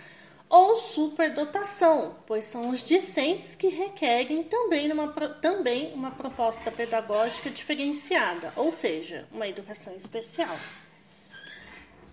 ou 0.48 0.76
superdotação, 0.76 2.16
pois 2.26 2.44
são 2.44 2.68
os 2.68 2.82
discentes 2.82 3.56
que 3.56 3.68
requerem 3.68 4.42
também 4.42 4.92
uma, 4.92 5.08
também 5.40 5.94
uma 5.94 6.10
proposta 6.10 6.70
pedagógica 6.70 7.48
diferenciada, 7.48 8.52
ou 8.54 8.70
seja, 8.70 9.26
uma 9.32 9.48
educação 9.48 9.96
especial. 9.96 10.54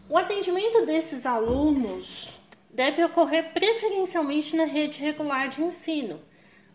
O 0.09 0.17
atendimento 0.17 0.85
desses 0.85 1.25
alunos 1.25 2.39
deve 2.69 3.03
ocorrer 3.03 3.53
preferencialmente 3.53 4.55
na 4.55 4.65
rede 4.65 4.99
regular 4.99 5.47
de 5.47 5.61
ensino, 5.61 6.19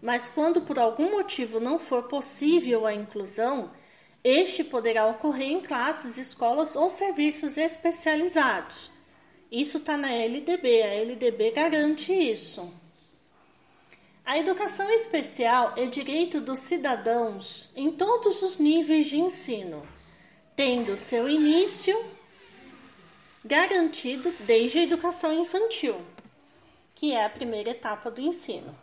mas 0.00 0.28
quando 0.28 0.62
por 0.62 0.78
algum 0.78 1.10
motivo 1.10 1.58
não 1.58 1.78
for 1.78 2.04
possível 2.04 2.86
a 2.86 2.94
inclusão, 2.94 3.70
este 4.22 4.62
poderá 4.64 5.06
ocorrer 5.06 5.50
em 5.50 5.60
classes, 5.60 6.16
escolas 6.16 6.76
ou 6.76 6.88
serviços 6.88 7.56
especializados 7.56 8.94
isso 9.56 9.78
está 9.78 9.96
na 9.96 10.12
LDB, 10.12 10.82
a 10.82 10.94
LDB 10.94 11.52
garante 11.52 12.12
isso. 12.12 12.74
A 14.24 14.36
educação 14.36 14.90
especial 14.90 15.74
é 15.76 15.86
direito 15.86 16.40
dos 16.40 16.58
cidadãos 16.58 17.70
em 17.76 17.92
todos 17.92 18.42
os 18.42 18.58
níveis 18.58 19.06
de 19.06 19.20
ensino, 19.20 19.86
tendo 20.56 20.96
seu 20.96 21.28
início 21.28 21.96
garantido 23.44 24.32
desde 24.40 24.78
a 24.78 24.82
educação 24.82 25.32
infantil, 25.32 26.00
que 26.94 27.12
é 27.12 27.24
a 27.24 27.30
primeira 27.30 27.70
etapa 27.70 28.10
do 28.10 28.20
ensino. 28.20 28.74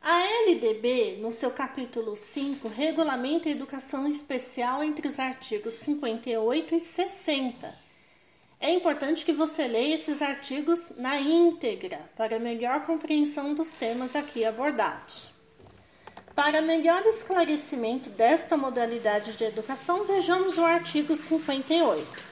A 0.00 0.20
LDB, 0.46 1.18
no 1.20 1.30
seu 1.30 1.50
capítulo 1.50 2.16
5, 2.16 2.68
regulamenta 2.68 3.48
a 3.48 3.52
educação 3.52 4.10
especial 4.10 4.82
entre 4.82 5.06
os 5.06 5.18
artigos 5.18 5.74
58 5.74 6.74
e 6.74 6.80
60 6.80 7.82
é 8.62 8.70
importante 8.70 9.24
que 9.24 9.32
você 9.32 9.66
leia 9.66 9.96
esses 9.96 10.22
artigos 10.22 10.92
na 10.96 11.18
íntegra 11.18 11.98
para 12.16 12.38
melhor 12.38 12.86
compreensão 12.86 13.54
dos 13.54 13.72
temas 13.72 14.14
aqui 14.14 14.44
abordados. 14.44 15.26
Para 16.32 16.62
melhor 16.62 17.04
esclarecimento 17.04 18.08
desta 18.10 18.56
modalidade 18.56 19.36
de 19.36 19.42
educação, 19.42 20.04
vejamos 20.04 20.58
o 20.58 20.64
artigo 20.64 21.16
58. 21.16 22.31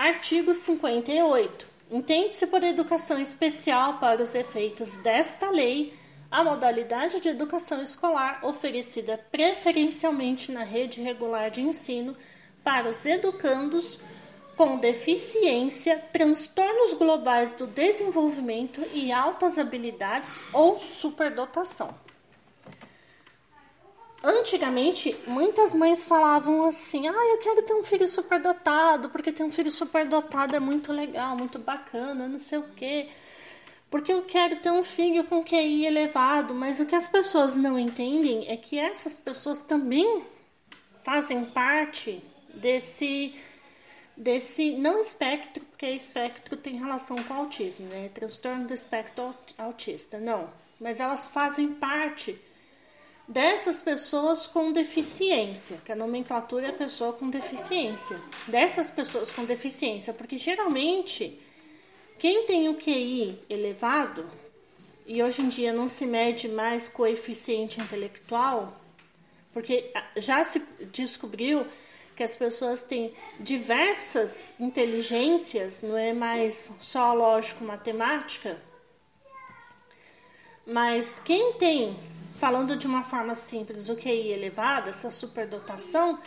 Artigo 0.00 0.54
58. 0.54 1.66
Entende-se 1.90 2.46
por 2.46 2.64
educação 2.64 3.20
especial 3.20 3.98
para 3.98 4.22
os 4.22 4.34
efeitos 4.34 4.96
desta 4.96 5.50
lei 5.50 5.92
a 6.30 6.42
modalidade 6.42 7.20
de 7.20 7.28
educação 7.28 7.82
escolar 7.82 8.40
oferecida 8.42 9.18
preferencialmente 9.30 10.52
na 10.52 10.62
rede 10.62 11.02
regular 11.02 11.50
de 11.50 11.60
ensino 11.60 12.16
para 12.64 12.88
os 12.88 13.04
educandos 13.04 13.98
com 14.56 14.78
deficiência, 14.78 16.02
transtornos 16.10 16.94
globais 16.94 17.52
do 17.52 17.66
desenvolvimento 17.66 18.80
e 18.94 19.12
altas 19.12 19.58
habilidades 19.58 20.42
ou 20.54 20.80
superdotação. 20.80 21.94
Antigamente, 24.22 25.16
muitas 25.26 25.74
mães 25.74 26.04
falavam 26.04 26.64
assim: 26.66 27.08
"Ah, 27.08 27.26
eu 27.32 27.38
quero 27.38 27.62
ter 27.62 27.74
um 27.74 27.82
filho 27.82 28.06
superdotado, 28.06 29.08
porque 29.08 29.32
ter 29.32 29.42
um 29.42 29.50
filho 29.50 29.70
superdotado 29.70 30.54
é 30.54 30.60
muito 30.60 30.92
legal, 30.92 31.36
muito 31.36 31.58
bacana, 31.58 32.28
não 32.28 32.38
sei 32.38 32.58
o 32.58 32.68
quê. 32.76 33.08
Porque 33.90 34.12
eu 34.12 34.22
quero 34.22 34.56
ter 34.56 34.70
um 34.70 34.82
filho 34.82 35.24
com 35.24 35.42
QI 35.42 35.86
elevado". 35.86 36.54
Mas 36.54 36.80
o 36.80 36.86
que 36.86 36.94
as 36.94 37.08
pessoas 37.08 37.56
não 37.56 37.78
entendem 37.78 38.46
é 38.48 38.56
que 38.56 38.78
essas 38.78 39.18
pessoas 39.18 39.62
também 39.62 40.24
fazem 41.02 41.44
parte 41.46 42.22
desse 42.54 43.34
desse 44.16 44.72
não 44.72 45.00
espectro, 45.00 45.64
porque 45.64 45.86
espectro 45.88 46.56
tem 46.56 46.76
relação 46.78 47.16
com 47.22 47.32
autismo, 47.32 47.86
né? 47.88 48.10
Transtorno 48.12 48.66
do 48.66 48.74
espectro 48.74 49.34
autista, 49.56 50.18
não. 50.18 50.50
Mas 50.78 51.00
elas 51.00 51.26
fazem 51.26 51.68
parte 51.74 52.38
dessas 53.30 53.80
pessoas 53.80 54.44
com 54.44 54.72
deficiência, 54.72 55.80
que 55.84 55.92
a 55.92 55.94
nomenclatura 55.94 56.66
é 56.66 56.72
pessoa 56.72 57.12
com 57.12 57.30
deficiência. 57.30 58.20
Dessas 58.48 58.90
pessoas 58.90 59.30
com 59.30 59.44
deficiência, 59.44 60.12
porque 60.12 60.36
geralmente 60.36 61.40
quem 62.18 62.44
tem 62.44 62.68
o 62.68 62.74
QI 62.74 63.38
elevado, 63.48 64.28
e 65.06 65.22
hoje 65.22 65.42
em 65.42 65.48
dia 65.48 65.72
não 65.72 65.86
se 65.86 66.06
mede 66.06 66.48
mais 66.48 66.88
coeficiente 66.88 67.80
intelectual, 67.80 68.76
porque 69.52 69.92
já 70.16 70.42
se 70.42 70.60
descobriu 70.92 71.64
que 72.16 72.24
as 72.24 72.36
pessoas 72.36 72.82
têm 72.82 73.14
diversas 73.38 74.58
inteligências, 74.58 75.82
não 75.82 75.96
é 75.96 76.12
mais 76.12 76.72
só 76.80 77.14
lógico-matemática, 77.14 78.60
mas 80.66 81.20
quem 81.24 81.54
tem, 81.54 81.96
falando 82.40 82.74
de 82.74 82.86
uma 82.86 83.02
forma 83.02 83.34
simples, 83.34 83.90
o 83.90 83.94
QI 83.94 84.32
elevado, 84.32 84.88
essa 84.88 85.10
superdotação, 85.10 86.18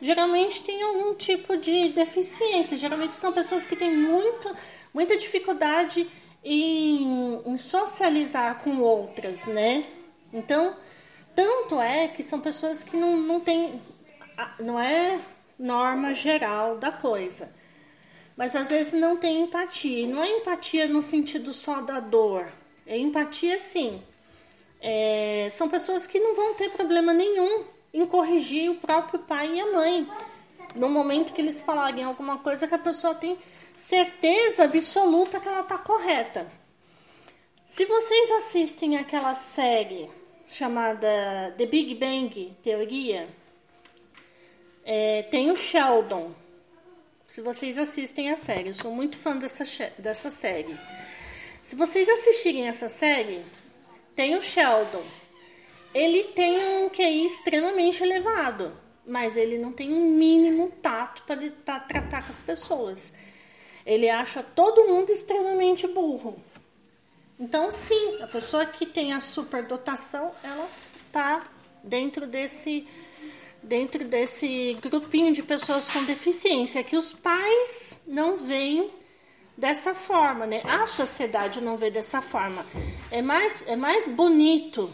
geralmente 0.00 0.62
tem 0.62 0.82
algum 0.82 1.14
tipo 1.14 1.56
de 1.56 1.88
deficiência. 1.88 2.76
Geralmente 2.76 3.14
são 3.14 3.32
pessoas 3.32 3.66
que 3.66 3.74
têm 3.74 3.96
muito, 3.96 4.54
muita 4.92 5.16
dificuldade 5.16 6.06
em, 6.44 7.40
em 7.46 7.56
socializar 7.56 8.62
com 8.62 8.78
outras, 8.80 9.46
né? 9.46 9.86
Então, 10.30 10.76
tanto 11.34 11.80
é 11.80 12.08
que 12.08 12.22
são 12.22 12.40
pessoas 12.40 12.84
que 12.84 12.94
não, 12.94 13.16
não 13.16 13.40
têm, 13.40 13.80
não 14.60 14.78
é 14.78 15.18
norma 15.58 16.12
geral 16.12 16.76
da 16.76 16.92
coisa. 16.92 17.54
Mas 18.36 18.54
às 18.54 18.68
vezes 18.68 18.92
não 18.92 19.16
tem 19.16 19.42
empatia. 19.42 20.00
E 20.00 20.06
não 20.06 20.22
é 20.22 20.28
empatia 20.28 20.86
no 20.86 21.00
sentido 21.00 21.54
só 21.54 21.80
da 21.80 22.00
dor. 22.00 22.48
É 22.86 22.98
empatia 22.98 23.58
sim. 23.58 24.02
É, 24.86 25.48
são 25.50 25.66
pessoas 25.66 26.06
que 26.06 26.20
não 26.20 26.36
vão 26.36 26.52
ter 26.52 26.70
problema 26.70 27.14
nenhum 27.14 27.64
em 27.90 28.04
corrigir 28.04 28.70
o 28.70 28.74
próprio 28.74 29.18
pai 29.18 29.54
e 29.54 29.60
a 29.60 29.72
mãe. 29.72 30.06
No 30.76 30.90
momento 30.90 31.32
que 31.32 31.40
eles 31.40 31.62
falarem 31.62 32.04
alguma 32.04 32.40
coisa 32.40 32.68
que 32.68 32.74
a 32.74 32.78
pessoa 32.78 33.14
tem 33.14 33.38
certeza 33.74 34.64
absoluta 34.64 35.40
que 35.40 35.48
ela 35.48 35.60
está 35.60 35.78
correta. 35.78 36.52
Se 37.64 37.86
vocês 37.86 38.30
assistem 38.32 38.98
aquela 38.98 39.34
série 39.34 40.10
chamada 40.46 41.54
The 41.56 41.64
Big 41.64 41.94
Bang 41.94 42.54
Teoria, 42.62 43.26
é, 44.84 45.22
tem 45.22 45.50
o 45.50 45.56
Sheldon. 45.56 46.32
Se 47.26 47.40
vocês 47.40 47.78
assistem 47.78 48.30
a 48.30 48.36
série, 48.36 48.68
eu 48.68 48.74
sou 48.74 48.92
muito 48.92 49.16
fã 49.16 49.34
dessa, 49.34 49.64
dessa 49.96 50.30
série. 50.30 50.76
Se 51.62 51.74
vocês 51.74 52.06
assistirem 52.06 52.68
essa 52.68 52.90
série, 52.90 53.42
tem 54.14 54.36
o 54.36 54.42
Sheldon. 54.42 55.02
Ele 55.94 56.24
tem 56.24 56.84
um 56.84 56.88
QI 56.88 57.24
extremamente 57.24 58.02
elevado, 58.02 58.72
mas 59.06 59.36
ele 59.36 59.58
não 59.58 59.72
tem 59.72 59.92
um 59.92 60.10
mínimo 60.10 60.72
tato 60.82 61.22
para 61.22 61.80
tratar 61.80 62.26
com 62.26 62.32
as 62.32 62.42
pessoas. 62.42 63.12
Ele 63.86 64.08
acha 64.08 64.42
todo 64.42 64.86
mundo 64.86 65.10
extremamente 65.10 65.86
burro. 65.86 66.36
Então, 67.38 67.70
sim, 67.70 68.22
a 68.22 68.26
pessoa 68.26 68.64
que 68.64 68.86
tem 68.86 69.12
a 69.12 69.20
superdotação, 69.20 70.32
ela 70.42 70.68
tá 71.12 71.46
dentro 71.82 72.26
desse 72.26 72.86
dentro 73.62 74.04
desse 74.04 74.76
grupinho 74.82 75.32
de 75.32 75.42
pessoas 75.42 75.88
com 75.88 76.04
deficiência, 76.04 76.84
que 76.84 76.96
os 76.96 77.12
pais 77.14 77.98
não 78.06 78.36
veem 78.36 78.90
dessa 79.56 79.94
forma, 79.94 80.46
né? 80.46 80.62
A 80.64 80.86
sociedade 80.86 81.60
não 81.60 81.76
vê 81.76 81.90
dessa 81.90 82.20
forma. 82.20 82.66
É 83.10 83.22
mais, 83.22 83.66
é 83.66 83.76
mais 83.76 84.08
bonito 84.08 84.92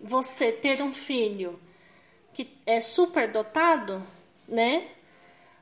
você 0.00 0.52
ter 0.52 0.82
um 0.82 0.92
filho 0.92 1.58
que 2.32 2.56
é 2.66 2.80
superdotado, 2.80 4.02
né? 4.46 4.88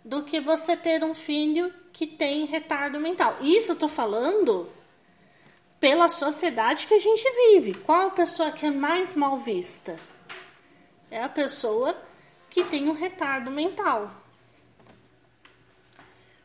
Do 0.04 0.22
que 0.22 0.40
você 0.40 0.76
ter 0.76 1.02
um 1.02 1.14
filho 1.14 1.72
que 1.92 2.06
tem 2.06 2.44
retardo 2.44 3.00
mental. 3.00 3.38
Isso 3.40 3.72
eu 3.72 3.76
tô 3.76 3.88
falando 3.88 4.68
pela 5.80 6.08
sociedade 6.08 6.86
que 6.86 6.94
a 6.94 6.98
gente 6.98 7.24
vive. 7.52 7.74
Qual 7.74 8.08
a 8.08 8.10
pessoa 8.10 8.50
que 8.50 8.66
é 8.66 8.70
mais 8.70 9.14
mal 9.14 9.38
vista? 9.38 9.98
É 11.10 11.22
a 11.22 11.28
pessoa 11.28 11.96
que 12.50 12.64
tem 12.64 12.88
um 12.88 12.92
retardo 12.92 13.50
mental. 13.50 14.10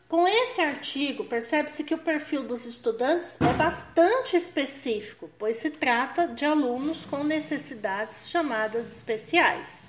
Com 0.10 0.28
esse 0.28 0.60
artigo, 0.60 1.24
percebe-se 1.24 1.84
que 1.84 1.94
o 1.94 2.00
perfil 2.00 2.44
dos 2.44 2.66
estudantes 2.66 3.38
é 3.40 3.54
bastante 3.54 4.36
específico, 4.36 5.30
pois 5.38 5.58
se 5.58 5.70
trata 5.70 6.28
de 6.28 6.44
alunos 6.44 7.06
com 7.06 7.24
necessidades 7.24 8.28
chamadas 8.28 8.92
especiais. 8.92 9.84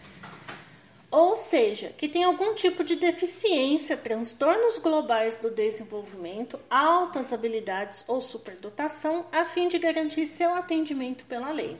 Ou 1.10 1.34
seja, 1.34 1.94
que 1.96 2.06
tem 2.06 2.22
algum 2.22 2.54
tipo 2.54 2.84
de 2.84 2.96
deficiência, 2.96 3.96
transtornos 3.96 4.76
globais 4.76 5.38
do 5.38 5.50
desenvolvimento, 5.50 6.60
altas 6.68 7.32
habilidades 7.32 8.04
ou 8.06 8.20
superdotação, 8.20 9.24
a 9.32 9.46
fim 9.46 9.68
de 9.68 9.78
garantir 9.78 10.26
seu 10.26 10.52
atendimento 10.54 11.24
pela 11.24 11.50
lei. 11.50 11.78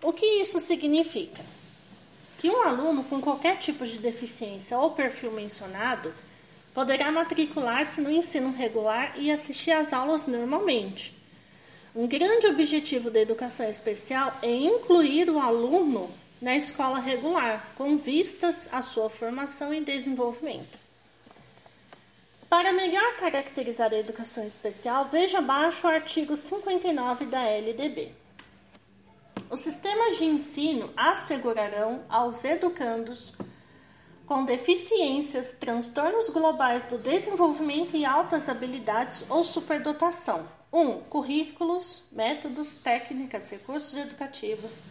O 0.00 0.12
que 0.12 0.24
isso 0.40 0.60
significa? 0.60 1.44
Que 2.38 2.48
um 2.48 2.62
aluno 2.62 3.02
com 3.02 3.20
qualquer 3.20 3.58
tipo 3.58 3.84
de 3.84 3.98
deficiência 3.98 4.78
ou 4.78 4.92
perfil 4.92 5.32
mencionado 5.32 6.14
poderá 6.74 7.10
matricular-se 7.12 8.00
no 8.00 8.10
ensino 8.10 8.52
regular 8.52 9.14
e 9.16 9.30
assistir 9.30 9.70
às 9.70 9.92
aulas 9.92 10.26
normalmente. 10.26 11.14
Um 11.94 12.08
grande 12.08 12.48
objetivo 12.48 13.08
da 13.08 13.20
educação 13.20 13.68
especial 13.68 14.36
é 14.42 14.50
incluir 14.50 15.30
o 15.30 15.38
aluno 15.38 16.10
na 16.42 16.56
escola 16.56 16.98
regular, 16.98 17.72
com 17.76 17.96
vistas 17.96 18.68
à 18.72 18.82
sua 18.82 19.08
formação 19.08 19.72
e 19.72 19.80
desenvolvimento. 19.80 20.76
Para 22.50 22.72
melhor 22.72 23.16
caracterizar 23.16 23.92
a 23.92 23.98
educação 23.98 24.44
especial, 24.44 25.08
veja 25.10 25.38
abaixo 25.38 25.86
o 25.86 25.90
artigo 25.90 26.36
59 26.36 27.26
da 27.26 27.42
LDB. 27.42 28.12
Os 29.48 29.60
sistemas 29.60 30.18
de 30.18 30.24
ensino 30.24 30.92
assegurarão 30.96 32.02
aos 32.08 32.44
educandos 32.44 33.32
com 34.34 34.44
deficiências, 34.44 35.52
transtornos 35.52 36.28
globais 36.28 36.82
do 36.82 36.98
desenvolvimento 36.98 37.96
e 37.96 38.04
altas 38.04 38.48
habilidades 38.48 39.24
ou 39.28 39.44
superdotação. 39.44 40.48
1. 40.72 40.80
Um, 40.80 41.00
currículos, 41.02 42.02
métodos, 42.10 42.74
técnicas, 42.74 43.48
recursos 43.48 43.94
educativos 43.94 44.82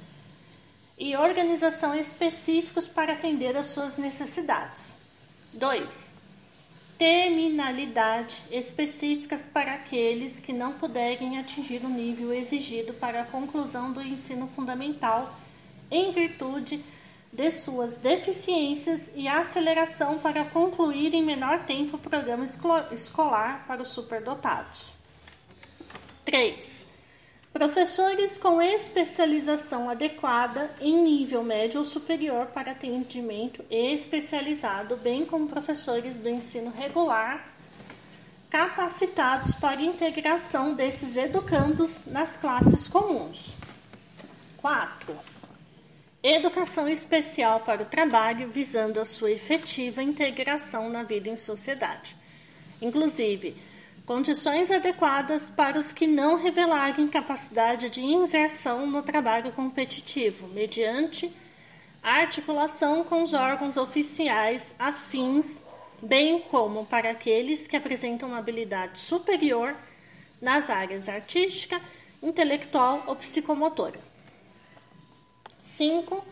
e 0.98 1.18
organização 1.18 1.94
específicos 1.94 2.88
para 2.88 3.12
atender 3.12 3.58
às 3.58 3.66
suas 3.66 3.98
necessidades. 3.98 4.98
2. 5.52 6.12
Terminalidade 6.98 8.42
específicas 8.50 9.46
para 9.46 9.74
aqueles 9.74 10.40
que 10.40 10.54
não 10.54 10.72
puderem 10.72 11.38
atingir 11.38 11.84
o 11.84 11.90
nível 11.90 12.34
exigido 12.34 12.94
para 12.94 13.24
a 13.24 13.26
conclusão 13.26 13.92
do 13.92 14.02
ensino 14.02 14.48
fundamental 14.48 15.38
em 15.92 16.14
virtude 16.14 16.82
de 17.34 17.52
suas 17.52 17.98
deficiências 17.98 19.12
e 19.16 19.28
aceleração 19.28 20.20
para 20.20 20.46
concluir 20.46 21.16
em 21.16 21.24
menor 21.24 21.66
tempo 21.66 21.98
o 21.98 22.00
programa 22.00 22.44
escolar 22.44 23.66
para 23.68 23.82
os 23.82 23.90
superdotados. 23.90 24.94
3. 26.24 26.86
Professores 27.52 28.38
com 28.38 28.62
especialização 28.62 29.90
adequada 29.90 30.74
em 30.80 31.04
nível 31.04 31.44
médio 31.44 31.80
ou 31.80 31.86
superior 31.86 32.48
para 32.48 32.72
atendimento 32.72 33.66
especializado, 33.70 34.96
bem 34.96 35.26
como 35.26 35.48
professores 35.48 36.20
do 36.20 36.30
ensino 36.30 36.72
regular 36.72 37.52
capacitados 38.50 39.56
para 39.56 39.82
integração 39.82 40.76
desses 40.76 41.18
educandos 41.18 42.06
nas 42.06 42.38
classes 42.38 42.88
comuns. 42.88 43.56
4 44.58 45.33
Educação 46.26 46.88
especial 46.88 47.60
para 47.60 47.84
o 47.84 47.86
trabalho, 47.86 48.50
visando 48.50 48.98
a 48.98 49.04
sua 49.04 49.32
efetiva 49.32 50.02
integração 50.02 50.90
na 50.90 51.04
vida 51.04 51.30
em 51.30 51.36
sociedade. 51.36 52.16
Inclusive, 52.82 53.58
condições 54.06 54.72
adequadas 54.72 55.50
para 55.50 55.78
os 55.78 55.92
que 55.92 56.08
não 56.08 56.38
revelarem 56.38 57.10
capacidade 57.10 57.90
de 57.90 58.00
inserção 58.00 58.88
no 58.88 59.04
trabalho 59.04 59.52
competitivo, 59.52 60.48
mediante 60.48 61.30
articulação 62.02 63.04
com 63.04 63.22
os 63.22 63.34
órgãos 63.34 63.76
oficiais 63.76 64.74
afins, 64.80 65.62
bem 66.02 66.40
como 66.40 66.86
para 66.86 67.12
aqueles 67.12 67.68
que 67.68 67.76
apresentam 67.76 68.34
habilidade 68.34 68.98
superior 68.98 69.76
nas 70.42 70.70
áreas 70.70 71.10
artística, 71.10 71.82
intelectual 72.22 73.04
ou 73.08 73.16
psicomotora. 73.18 74.13
5. 75.64 76.24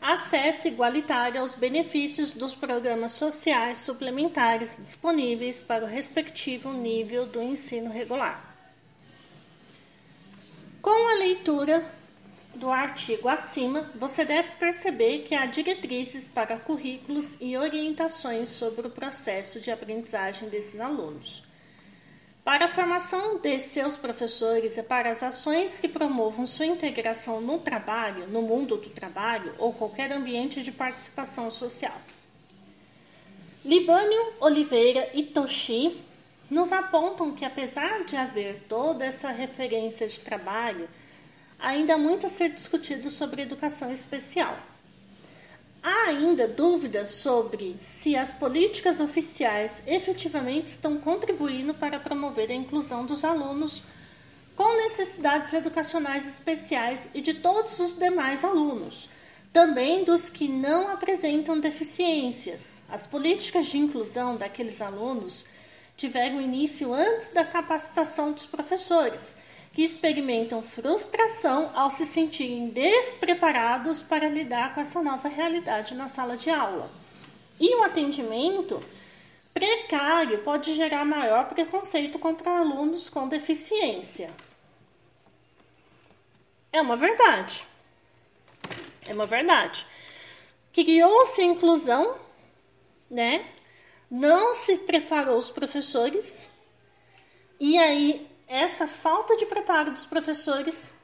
Acesso 0.00 0.68
igualitário 0.68 1.40
aos 1.40 1.54
benefícios 1.54 2.32
dos 2.32 2.54
programas 2.54 3.12
sociais 3.12 3.78
suplementares 3.78 4.78
disponíveis 4.82 5.62
para 5.62 5.84
o 5.84 5.88
respectivo 5.88 6.72
nível 6.72 7.24
do 7.24 7.40
ensino 7.40 7.90
regular. 7.90 8.52
Com 10.82 11.08
a 11.08 11.14
leitura 11.14 11.88
do 12.54 12.68
artigo 12.68 13.28
acima, 13.28 13.90
você 13.94 14.24
deve 14.24 14.50
perceber 14.56 15.20
que 15.20 15.34
há 15.34 15.46
diretrizes 15.46 16.28
para 16.28 16.58
currículos 16.58 17.38
e 17.40 17.56
orientações 17.56 18.50
sobre 18.50 18.88
o 18.88 18.90
processo 18.90 19.60
de 19.60 19.70
aprendizagem 19.70 20.48
desses 20.48 20.80
alunos. 20.80 21.43
Para 22.44 22.66
a 22.66 22.72
formação 22.72 23.38
de 23.38 23.58
seus 23.58 23.96
professores 23.96 24.76
e 24.76 24.82
para 24.82 25.08
as 25.08 25.22
ações 25.22 25.78
que 25.78 25.88
promovam 25.88 26.46
sua 26.46 26.66
integração 26.66 27.40
no 27.40 27.58
trabalho, 27.58 28.28
no 28.28 28.42
mundo 28.42 28.76
do 28.76 28.90
trabalho 28.90 29.54
ou 29.58 29.72
qualquer 29.72 30.12
ambiente 30.12 30.62
de 30.62 30.70
participação 30.70 31.50
social. 31.50 31.98
Libânio 33.64 34.34
Oliveira 34.40 35.08
e 35.14 35.22
Toshi 35.22 36.04
nos 36.50 36.70
apontam 36.70 37.32
que, 37.32 37.46
apesar 37.46 38.04
de 38.04 38.14
haver 38.14 38.66
toda 38.68 39.06
essa 39.06 39.30
referência 39.30 40.06
de 40.06 40.20
trabalho, 40.20 40.86
ainda 41.58 41.94
há 41.94 41.98
muito 41.98 42.26
a 42.26 42.28
ser 42.28 42.50
discutido 42.50 43.08
sobre 43.08 43.40
educação 43.40 43.90
especial. 43.90 44.58
Há 45.86 46.08
ainda 46.08 46.48
dúvidas 46.48 47.10
sobre 47.10 47.76
se 47.78 48.16
as 48.16 48.32
políticas 48.32 49.00
oficiais 49.00 49.82
efetivamente 49.86 50.68
estão 50.68 50.96
contribuindo 50.96 51.74
para 51.74 52.00
promover 52.00 52.50
a 52.50 52.54
inclusão 52.54 53.04
dos 53.04 53.22
alunos 53.22 53.82
com 54.56 54.78
necessidades 54.78 55.52
educacionais 55.52 56.26
especiais 56.26 57.10
e 57.12 57.20
de 57.20 57.34
todos 57.34 57.80
os 57.80 57.92
demais 57.98 58.42
alunos, 58.44 59.10
também 59.52 60.04
dos 60.04 60.30
que 60.30 60.48
não 60.48 60.88
apresentam 60.88 61.60
deficiências. 61.60 62.80
As 62.88 63.06
políticas 63.06 63.66
de 63.66 63.76
inclusão 63.76 64.38
daqueles 64.38 64.80
alunos 64.80 65.44
tiveram 65.98 66.40
início 66.40 66.94
antes 66.94 67.28
da 67.28 67.44
capacitação 67.44 68.32
dos 68.32 68.46
professores 68.46 69.36
que 69.74 69.82
experimentam 69.82 70.62
frustração 70.62 71.72
ao 71.74 71.90
se 71.90 72.06
sentirem 72.06 72.68
despreparados 72.68 74.00
para 74.00 74.28
lidar 74.28 74.72
com 74.72 74.80
essa 74.80 75.02
nova 75.02 75.28
realidade 75.28 75.94
na 75.94 76.06
sala 76.06 76.36
de 76.36 76.48
aula. 76.48 76.88
E 77.58 77.74
o 77.74 77.82
atendimento 77.82 78.80
precário 79.52 80.38
pode 80.42 80.74
gerar 80.74 81.04
maior 81.04 81.48
preconceito 81.48 82.20
contra 82.20 82.58
alunos 82.58 83.10
com 83.10 83.26
deficiência. 83.26 84.30
É 86.72 86.80
uma 86.80 86.96
verdade. 86.96 87.66
É 89.06 89.12
uma 89.12 89.26
verdade. 89.26 89.84
Criou-se 90.72 91.40
a 91.40 91.44
inclusão, 91.44 92.16
né? 93.10 93.46
Não 94.08 94.54
se 94.54 94.78
preparou 94.78 95.36
os 95.36 95.50
professores, 95.50 96.48
e 97.58 97.76
aí 97.78 98.33
essa 98.46 98.86
falta 98.86 99.36
de 99.36 99.46
preparo 99.46 99.90
dos 99.90 100.06
professores 100.06 100.98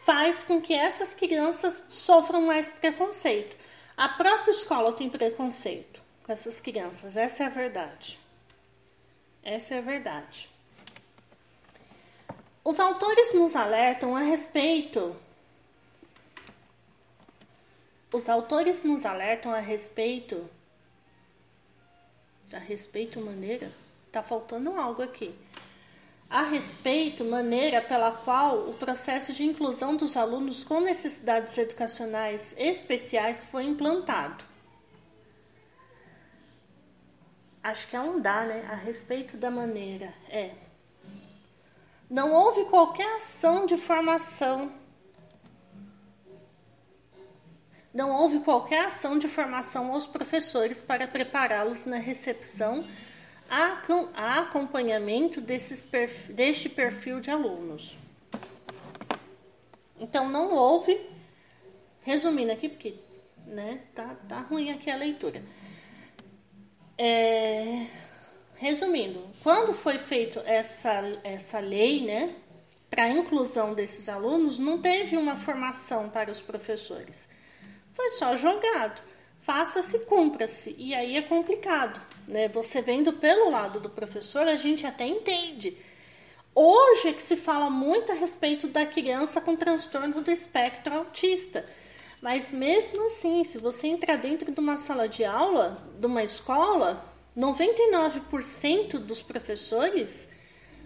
faz 0.00 0.44
com 0.44 0.60
que 0.60 0.72
essas 0.72 1.14
crianças 1.14 1.86
sofram 1.88 2.42
mais 2.42 2.70
preconceito. 2.70 3.56
A 3.96 4.08
própria 4.10 4.52
escola 4.52 4.92
tem 4.92 5.08
preconceito 5.08 6.00
com 6.22 6.32
essas 6.32 6.60
crianças, 6.60 7.16
essa 7.16 7.44
é 7.44 7.46
a 7.46 7.50
verdade. 7.50 8.18
Essa 9.42 9.74
é 9.74 9.78
a 9.78 9.82
verdade. 9.82 10.48
Os 12.64 12.80
autores 12.80 13.32
nos 13.32 13.54
alertam 13.54 14.16
a 14.16 14.20
respeito. 14.20 15.14
Os 18.12 18.28
autores 18.28 18.82
nos 18.82 19.04
alertam 19.04 19.52
a 19.52 19.60
respeito. 19.60 20.48
A 22.52 22.58
respeito 22.58 23.20
maneira? 23.20 23.70
Tá 24.10 24.22
faltando 24.22 24.72
algo 24.72 25.02
aqui 25.02 25.34
a 26.28 26.42
respeito 26.42 27.24
maneira 27.24 27.80
pela 27.80 28.10
qual 28.10 28.68
o 28.68 28.74
processo 28.74 29.32
de 29.32 29.44
inclusão 29.44 29.96
dos 29.96 30.16
alunos 30.16 30.64
com 30.64 30.80
necessidades 30.80 31.56
educacionais 31.56 32.54
especiais 32.58 33.44
foi 33.44 33.64
implantado. 33.64 34.44
Acho 37.62 37.88
que 37.88 37.96
é 37.96 38.00
um 38.00 38.20
dá, 38.20 38.44
né? 38.44 38.66
A 38.70 38.74
respeito 38.74 39.36
da 39.36 39.50
maneira. 39.50 40.12
É. 40.28 40.52
Não 42.08 42.32
houve 42.32 42.64
qualquer 42.66 43.16
ação 43.16 43.66
de 43.66 43.76
formação. 43.76 44.72
Não 47.92 48.10
houve 48.10 48.40
qualquer 48.40 48.84
ação 48.84 49.18
de 49.18 49.26
formação 49.26 49.92
aos 49.92 50.06
professores 50.06 50.82
para 50.82 51.08
prepará-los 51.08 51.86
na 51.86 51.96
recepção 51.96 52.86
a 53.48 54.40
acompanhamento 54.40 55.40
perfil, 55.40 56.34
deste 56.34 56.68
perfil 56.68 57.20
de 57.20 57.30
alunos. 57.30 57.96
Então, 59.98 60.28
não 60.28 60.52
houve, 60.52 61.00
resumindo 62.02 62.52
aqui, 62.52 62.68
porque 62.68 62.94
né, 63.46 63.80
tá, 63.94 64.16
tá 64.28 64.40
ruim 64.40 64.70
aqui 64.70 64.90
a 64.90 64.96
leitura. 64.96 65.42
É, 66.98 67.86
resumindo, 68.56 69.22
quando 69.42 69.72
foi 69.72 69.98
feita 69.98 70.40
essa, 70.46 71.18
essa 71.22 71.58
lei, 71.60 72.04
né, 72.04 72.34
para 72.90 73.04
a 73.04 73.08
inclusão 73.08 73.74
desses 73.74 74.08
alunos, 74.08 74.58
não 74.58 74.78
teve 74.78 75.16
uma 75.16 75.36
formação 75.36 76.08
para 76.08 76.30
os 76.30 76.40
professores. 76.40 77.28
Foi 77.92 78.08
só 78.10 78.36
jogado. 78.36 79.02
Faça-se, 79.40 80.00
cumpra-se. 80.00 80.74
E 80.78 80.94
aí 80.94 81.16
é 81.16 81.22
complicado. 81.22 82.00
Né? 82.26 82.48
Você 82.48 82.82
vendo 82.82 83.12
pelo 83.12 83.50
lado 83.50 83.80
do 83.80 83.88
professor, 83.88 84.48
a 84.48 84.56
gente 84.56 84.86
até 84.86 85.06
entende. 85.06 85.76
Hoje 86.54 87.08
é 87.08 87.12
que 87.12 87.22
se 87.22 87.36
fala 87.36 87.68
muito 87.68 88.10
a 88.10 88.14
respeito 88.14 88.66
da 88.66 88.86
criança 88.86 89.40
com 89.40 89.54
transtorno 89.54 90.22
do 90.22 90.30
espectro 90.30 90.94
autista. 90.94 91.66
Mas 92.20 92.52
mesmo 92.52 93.06
assim, 93.06 93.44
se 93.44 93.58
você 93.58 93.86
entrar 93.88 94.16
dentro 94.16 94.50
de 94.50 94.58
uma 94.58 94.76
sala 94.76 95.06
de 95.06 95.24
aula, 95.24 95.86
de 95.98 96.06
uma 96.06 96.24
escola, 96.24 97.04
99% 97.36 98.98
dos 98.98 99.20
professores 99.20 100.26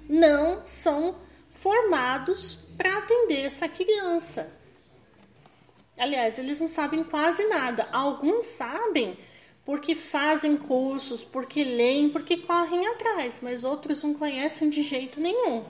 não 0.09 0.67
são 0.67 1.15
formados 1.51 2.57
para 2.77 2.99
atender 2.99 3.45
essa 3.45 3.69
criança. 3.69 4.53
Aliás, 5.97 6.39
eles 6.39 6.61
não 6.61 6.67
sabem 6.67 7.05
quase 7.05 7.45
nada. 7.45 7.87
Alguns 7.93 8.47
sabem 8.47 9.13
porque 9.71 9.95
fazem 9.95 10.57
cursos, 10.57 11.23
porque 11.23 11.63
leem, 11.63 12.11
porque 12.11 12.39
correm 12.39 12.89
atrás, 12.89 13.39
mas 13.41 13.63
outros 13.63 14.03
não 14.03 14.15
conhecem 14.15 14.69
de 14.69 14.83
jeito 14.83 15.21
nenhum. 15.21 15.65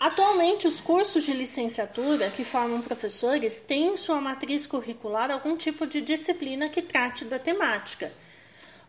Atualmente, 0.00 0.66
os 0.66 0.80
cursos 0.80 1.22
de 1.22 1.32
licenciatura 1.32 2.30
que 2.30 2.44
formam 2.44 2.82
professores 2.82 3.60
têm 3.60 3.92
em 3.92 3.96
sua 3.96 4.20
matriz 4.20 4.66
curricular 4.66 5.30
algum 5.30 5.56
tipo 5.56 5.86
de 5.86 6.00
disciplina 6.00 6.68
que 6.68 6.82
trate 6.82 7.24
da 7.24 7.38
temática, 7.38 8.12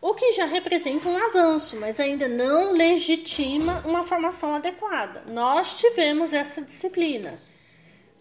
o 0.02 0.12
que 0.12 0.32
já 0.32 0.46
representa 0.46 1.08
um 1.08 1.16
avanço, 1.16 1.76
mas 1.76 2.00
ainda 2.00 2.26
não 2.26 2.72
legitima 2.72 3.84
uma 3.86 4.02
formação 4.02 4.52
adequada. 4.52 5.22
Nós 5.28 5.78
tivemos 5.78 6.32
essa 6.32 6.60
disciplina. 6.60 7.40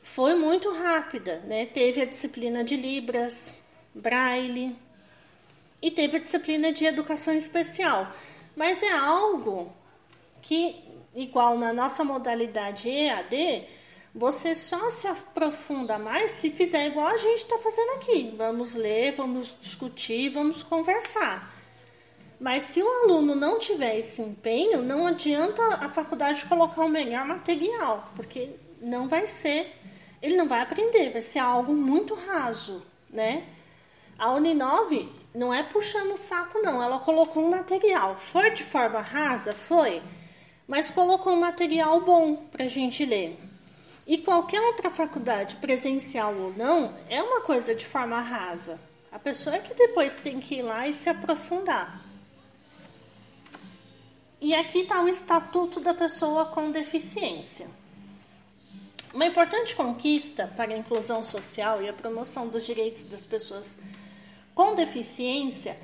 Foi 0.03 0.35
muito 0.35 0.71
rápida, 0.71 1.39
né? 1.47 1.65
Teve 1.65 2.03
a 2.03 2.05
disciplina 2.05 2.63
de 2.63 2.75
Libras, 2.75 3.64
braille 3.95 4.75
e 5.81 5.89
teve 5.89 6.17
a 6.17 6.19
disciplina 6.19 6.71
de 6.71 6.85
educação 6.85 7.33
especial. 7.33 8.11
Mas 8.55 8.83
é 8.83 8.91
algo 8.91 9.71
que, 10.41 10.75
igual 11.15 11.57
na 11.57 11.73
nossa 11.73 12.03
modalidade 12.03 12.89
EAD, 12.89 13.65
você 14.13 14.55
só 14.55 14.89
se 14.89 15.07
aprofunda 15.07 15.97
mais 15.97 16.31
se 16.31 16.51
fizer 16.51 16.87
igual 16.87 17.07
a 17.07 17.17
gente 17.17 17.39
está 17.39 17.57
fazendo 17.57 17.91
aqui. 17.93 18.33
Vamos 18.37 18.73
ler, 18.73 19.15
vamos 19.15 19.55
discutir, 19.61 20.29
vamos 20.29 20.63
conversar. 20.63 21.53
Mas 22.39 22.63
se 22.63 22.81
o 22.81 23.03
aluno 23.03 23.33
não 23.33 23.57
tiver 23.57 23.97
esse 23.97 24.21
empenho, 24.21 24.81
não 24.81 25.07
adianta 25.07 25.61
a 25.75 25.89
faculdade 25.89 26.45
colocar 26.45 26.83
o 26.83 26.89
melhor 26.89 27.25
material, 27.25 28.11
porque 28.15 28.51
não 28.81 29.07
vai 29.07 29.25
ser, 29.25 29.73
ele 30.21 30.35
não 30.35 30.47
vai 30.47 30.61
aprender, 30.61 31.11
vai 31.11 31.21
ser 31.21 31.39
algo 31.39 31.73
muito 31.73 32.13
raso, 32.13 32.85
né? 33.09 33.45
A 34.17 34.31
Uninove 34.31 35.09
não 35.33 35.53
é 35.53 35.61
puxando 35.61 36.13
o 36.13 36.17
saco, 36.17 36.59
não. 36.59 36.81
Ela 36.81 36.99
colocou 36.99 37.43
um 37.43 37.49
material. 37.49 38.17
Foi 38.17 38.51
de 38.51 38.63
forma 38.63 38.99
rasa? 39.01 39.53
Foi. 39.53 40.01
Mas 40.67 40.89
colocou 40.89 41.33
um 41.33 41.39
material 41.39 41.99
bom 42.01 42.37
para 42.51 42.65
a 42.65 42.69
gente 42.69 43.05
ler. 43.05 43.37
E 44.07 44.19
qualquer 44.19 44.61
outra 44.61 44.89
faculdade, 44.89 45.57
presencial 45.57 46.33
ou 46.33 46.53
não, 46.53 46.93
é 47.09 47.21
uma 47.21 47.41
coisa 47.41 47.75
de 47.75 47.85
forma 47.85 48.19
rasa. 48.21 48.79
A 49.11 49.19
pessoa 49.19 49.55
é 49.55 49.59
que 49.59 49.73
depois 49.73 50.17
tem 50.17 50.39
que 50.39 50.55
ir 50.55 50.61
lá 50.61 50.87
e 50.87 50.93
se 50.93 51.09
aprofundar. 51.09 52.01
E 54.39 54.53
aqui 54.53 54.79
está 54.79 55.01
o 55.01 55.07
Estatuto 55.07 55.79
da 55.79 55.93
Pessoa 55.93 56.45
com 56.45 56.69
Deficiência. 56.69 57.67
Uma 59.13 59.25
importante 59.25 59.75
conquista 59.75 60.51
para 60.55 60.73
a 60.73 60.77
inclusão 60.77 61.23
social 61.23 61.81
e 61.81 61.89
a 61.89 61.93
promoção 61.93 62.47
dos 62.47 62.65
direitos 62.65 63.05
das 63.05 63.25
pessoas 63.25 63.77
com 63.77 64.04
deficiência 64.75 65.75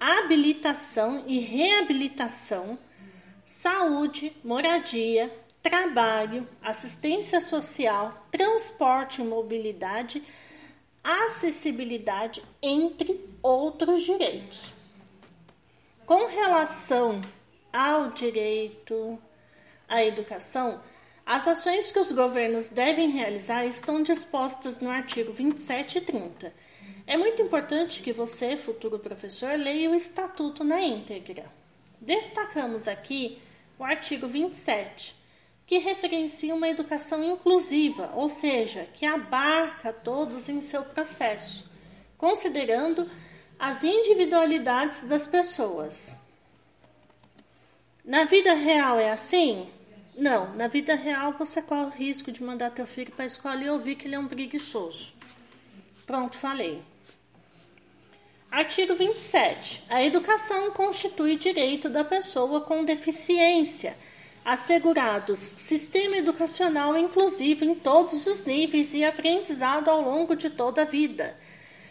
habilitação 0.00 1.24
e 1.26 1.40
reabilitação 1.40 2.78
saúde, 3.46 4.36
moradia, 4.42 5.32
trabalho, 5.62 6.46
assistência 6.60 7.40
social, 7.40 8.26
transporte 8.30 9.22
e 9.22 9.24
mobilidade, 9.24 10.22
acessibilidade, 11.02 12.42
entre 12.60 13.24
outros 13.40 14.02
direitos. 14.02 14.72
Com 16.04 16.26
relação 16.26 17.20
ao 17.72 18.10
direito 18.10 19.16
à 19.88 20.04
educação, 20.04 20.82
as 21.24 21.46
ações 21.46 21.92
que 21.92 21.98
os 22.00 22.10
governos 22.10 22.68
devem 22.68 23.10
realizar 23.10 23.64
estão 23.64 24.02
dispostas 24.02 24.80
no 24.80 24.90
artigo 24.90 25.32
27 25.32 25.98
e 25.98 26.00
30. 26.00 26.52
É 27.06 27.16
muito 27.16 27.40
importante 27.40 28.02
que 28.02 28.12
você, 28.12 28.56
futuro 28.56 28.98
professor, 28.98 29.56
leia 29.56 29.90
o 29.90 29.94
estatuto 29.94 30.64
na 30.64 30.80
íntegra. 30.80 31.55
Destacamos 32.00 32.86
aqui 32.86 33.38
o 33.78 33.84
artigo 33.84 34.26
27, 34.26 35.14
que 35.66 35.78
referencia 35.78 36.54
uma 36.54 36.68
educação 36.68 37.24
inclusiva, 37.24 38.12
ou 38.14 38.28
seja, 38.28 38.88
que 38.94 39.04
abarca 39.04 39.92
todos 39.92 40.48
em 40.48 40.60
seu 40.60 40.84
processo, 40.84 41.70
considerando 42.16 43.10
as 43.58 43.82
individualidades 43.82 45.02
das 45.08 45.26
pessoas. 45.26 46.20
Na 48.04 48.24
vida 48.24 48.54
real 48.54 48.98
é 49.00 49.10
assim? 49.10 49.68
Não, 50.16 50.54
na 50.54 50.68
vida 50.68 50.94
real 50.94 51.32
você 51.32 51.60
corre 51.60 51.84
o 51.84 51.90
risco 51.90 52.30
de 52.30 52.42
mandar 52.42 52.70
teu 52.70 52.86
filho 52.86 53.12
para 53.12 53.24
a 53.24 53.26
escola 53.26 53.62
e 53.62 53.68
ouvir 53.68 53.96
que 53.96 54.06
ele 54.06 54.14
é 54.14 54.18
um 54.18 54.28
preguiçoso. 54.28 55.12
Pronto, 56.06 56.38
falei. 56.38 56.82
Artigo 58.50 58.94
27. 58.94 59.82
A 59.90 60.02
educação 60.02 60.70
constitui 60.70 61.36
direito 61.36 61.88
da 61.88 62.04
pessoa 62.04 62.60
com 62.60 62.84
deficiência, 62.84 63.96
assegurados 64.44 65.38
sistema 65.56 66.16
educacional 66.16 66.96
inclusivo 66.96 67.64
em 67.64 67.74
todos 67.74 68.26
os 68.26 68.44
níveis 68.44 68.94
e 68.94 69.04
aprendizado 69.04 69.90
ao 69.90 70.00
longo 70.00 70.34
de 70.34 70.48
toda 70.48 70.82
a 70.82 70.84
vida, 70.86 71.36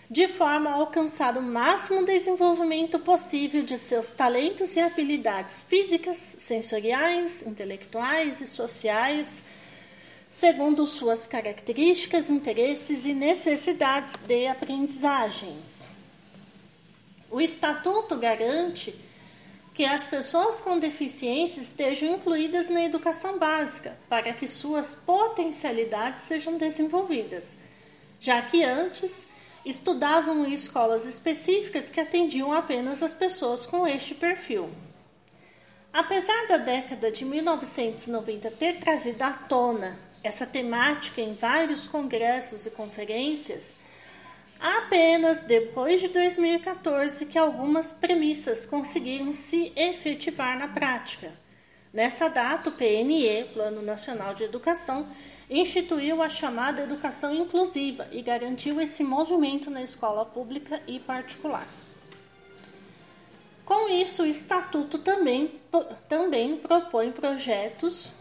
de 0.10 0.28
forma 0.28 0.70
a 0.72 0.76
alcançar 0.76 1.38
o 1.38 1.42
máximo 1.42 2.04
desenvolvimento 2.06 2.98
possível 3.00 3.62
de 3.62 3.78
seus 3.78 4.10
talentos 4.10 4.76
e 4.76 4.80
habilidades 4.80 5.62
físicas, 5.62 6.18
sensoriais, 6.18 7.46
intelectuais 7.46 8.40
e 8.40 8.48
sociais, 8.48 9.44
segundo 10.32 10.86
suas 10.86 11.28
características, 11.28 12.30
interesses 12.30 13.06
e 13.06 13.14
necessidades 13.14 14.16
de 14.26 14.48
aprendizagens. 14.48 15.95
O 17.36 17.42
estatuto 17.42 18.16
garante 18.16 18.96
que 19.74 19.84
as 19.84 20.08
pessoas 20.08 20.62
com 20.62 20.80
deficiência 20.80 21.60
estejam 21.60 22.14
incluídas 22.14 22.70
na 22.70 22.86
educação 22.86 23.38
básica, 23.38 23.98
para 24.08 24.32
que 24.32 24.48
suas 24.48 24.96
potencialidades 24.96 26.24
sejam 26.24 26.58
desenvolvidas, 26.58 27.58
já 28.22 28.42
que 28.42 28.64
antes 28.64 29.28
estudavam 29.66 30.46
em 30.46 30.54
escolas 30.54 31.06
específicas 31.06 31.90
que 31.90 32.00
atendiam 32.00 32.54
apenas 32.54 33.04
as 33.04 33.14
pessoas 33.14 33.66
com 33.66 33.86
este 33.86 34.16
perfil. 34.16 34.70
Apesar 35.92 36.48
da 36.48 36.56
década 36.56 37.12
de 37.12 37.26
1990 37.26 38.50
ter 38.52 38.80
trazido 38.80 39.22
à 39.24 39.32
tona 39.32 40.00
essa 40.24 40.46
temática 40.46 41.20
em 41.20 41.34
vários 41.34 41.86
congressos 41.86 42.66
e 42.66 42.72
conferências, 42.72 43.76
apenas 44.60 45.42
depois 45.42 46.02
de 46.02 46.08
2014 46.08 47.26
que 47.26 47.38
algumas 47.38 47.94
premissas 47.94 48.66
conseguiram 48.66 49.34
se 49.34 49.72
efetivar 49.76 50.58
na 50.58 50.68
prática. 50.68 51.32
Nessa 51.94 52.28
data, 52.28 52.70
o 52.70 52.74
PNE, 52.74 53.46
Plano 53.54 53.82
Nacional 53.82 54.34
de 54.34 54.44
Educação, 54.44 55.08
instituiu 55.50 56.22
a 56.22 56.30
chamada 56.30 56.82
educação 56.82 57.34
inclusiva 57.34 58.08
e 58.12 58.22
garantiu 58.22 58.82
esse 58.82 59.04
movimento 59.04 59.70
na 59.70 59.82
escola 59.82 60.26
pública 60.26 60.82
e 60.88 61.00
particular. 61.00 61.68
Com 63.66 63.90
isso, 63.90 64.24
o 64.24 64.28
Estatuto 64.28 65.00
também, 65.00 65.60
também 66.08 66.58
propõe 66.58 67.12
projetos. 67.12 68.12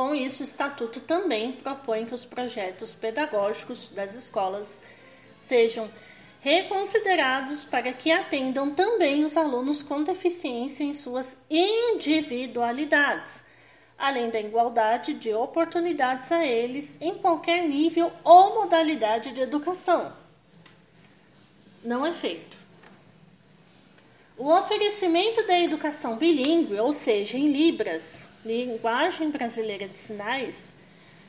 Com 0.00 0.14
isso, 0.14 0.42
o 0.42 0.46
Estatuto 0.46 0.98
também 0.98 1.52
propõe 1.52 2.06
que 2.06 2.14
os 2.14 2.24
projetos 2.24 2.94
pedagógicos 2.94 3.88
das 3.88 4.14
escolas 4.14 4.80
sejam 5.38 5.90
reconsiderados 6.40 7.64
para 7.64 7.92
que 7.92 8.10
atendam 8.10 8.74
também 8.74 9.24
os 9.24 9.36
alunos 9.36 9.82
com 9.82 10.02
deficiência 10.02 10.84
em 10.84 10.94
suas 10.94 11.36
individualidades, 11.50 13.44
além 13.98 14.30
da 14.30 14.40
igualdade 14.40 15.12
de 15.12 15.34
oportunidades 15.34 16.32
a 16.32 16.46
eles 16.46 16.96
em 16.98 17.16
qualquer 17.16 17.68
nível 17.68 18.10
ou 18.24 18.54
modalidade 18.54 19.32
de 19.32 19.42
educação. 19.42 20.14
Não 21.84 22.06
é 22.06 22.12
feito. 22.14 22.56
O 24.38 24.50
oferecimento 24.50 25.46
da 25.46 25.60
educação 25.60 26.16
bilíngue, 26.16 26.80
ou 26.80 26.90
seja, 26.90 27.36
em 27.36 27.52
Libras, 27.52 28.29
linguagem 28.44 29.30
brasileira 29.30 29.88
de 29.88 29.98
sinais, 29.98 30.72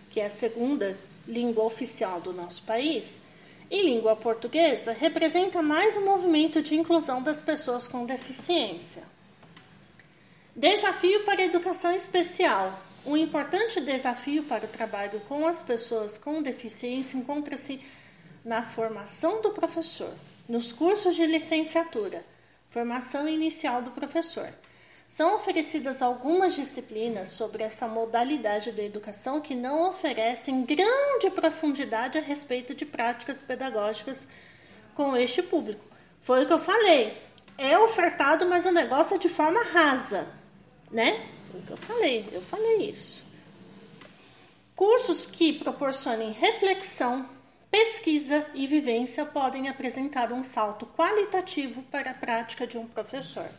que 0.10 0.20
é 0.20 0.26
a 0.26 0.30
segunda 0.30 0.98
língua 1.28 1.64
oficial 1.64 2.20
do 2.22 2.34
nosso 2.34 2.64
país, 2.64 3.22
e 3.70 3.82
língua 3.82 4.16
portuguesa, 4.16 4.92
representa 4.92 5.62
mais 5.62 5.96
um 5.96 6.06
movimento 6.06 6.62
de 6.62 6.76
inclusão 6.76 7.24
das 7.24 7.42
pessoas 7.42 7.88
com 7.88 8.06
deficiência. 8.06 9.04
Desafio 10.56 11.24
para 11.24 11.42
a 11.42 11.46
educação 11.46 11.96
especial. 11.96 12.82
Um 13.06 13.16
importante 13.16 13.80
desafio 13.80 14.44
para 14.44 14.66
o 14.66 14.70
trabalho 14.70 15.22
com 15.22 15.48
as 15.48 15.62
pessoas 15.62 16.18
com 16.18 16.42
deficiência 16.42 17.18
encontra-se 17.18 17.82
na 18.44 18.62
formação 18.62 19.42
do 19.42 19.52
professor, 19.52 20.14
nos 20.48 20.72
cursos 20.74 21.16
de 21.16 21.26
licenciatura 21.26 22.24
Formação 22.72 23.28
inicial 23.28 23.82
do 23.82 23.92
professor. 23.92 24.48
São 25.12 25.36
oferecidas 25.36 26.02
algumas 26.02 26.56
disciplinas 26.56 27.32
sobre 27.32 27.64
essa 27.64 27.86
modalidade 27.86 28.72
da 28.72 28.82
educação 28.82 29.42
que 29.42 29.54
não 29.54 29.90
oferecem 29.90 30.64
grande 30.64 31.30
profundidade 31.36 32.18
a 32.18 32.22
respeito 32.22 32.74
de 32.74 32.86
práticas 32.86 33.42
pedagógicas 33.42 34.26
com 34.96 35.18
este 35.18 35.44
público. 35.44 35.84
Foi 36.22 36.46
o 36.46 36.48
que 36.48 36.54
eu 36.54 36.60
falei. 36.60 37.22
É 37.58 37.78
ofertado, 37.78 38.48
mas 38.48 38.66
o 38.66 38.72
negócio 38.72 39.16
é 39.16 39.20
de 39.20 39.28
forma 39.28 39.62
rasa, 39.64 40.32
né? 40.90 41.28
Foi 41.52 41.60
o 41.60 41.64
que 41.64 41.72
eu 41.72 41.78
falei. 41.78 42.30
Eu 42.32 42.42
falei 42.42 42.90
isso. 42.90 43.30
Cursos 44.74 45.26
que 45.26 45.52
proporcionem 45.60 46.32
reflexão, 46.32 47.30
pesquisa 47.70 48.46
e 48.54 48.66
vivência 48.66 49.26
podem 49.26 49.68
apresentar 49.68 50.32
um 50.32 50.42
salto 50.42 50.86
qualitativo 50.86 51.84
para 51.92 52.12
a 52.12 52.14
prática 52.14 52.66
de 52.66 52.78
um 52.78 52.88
professor. 52.88 53.50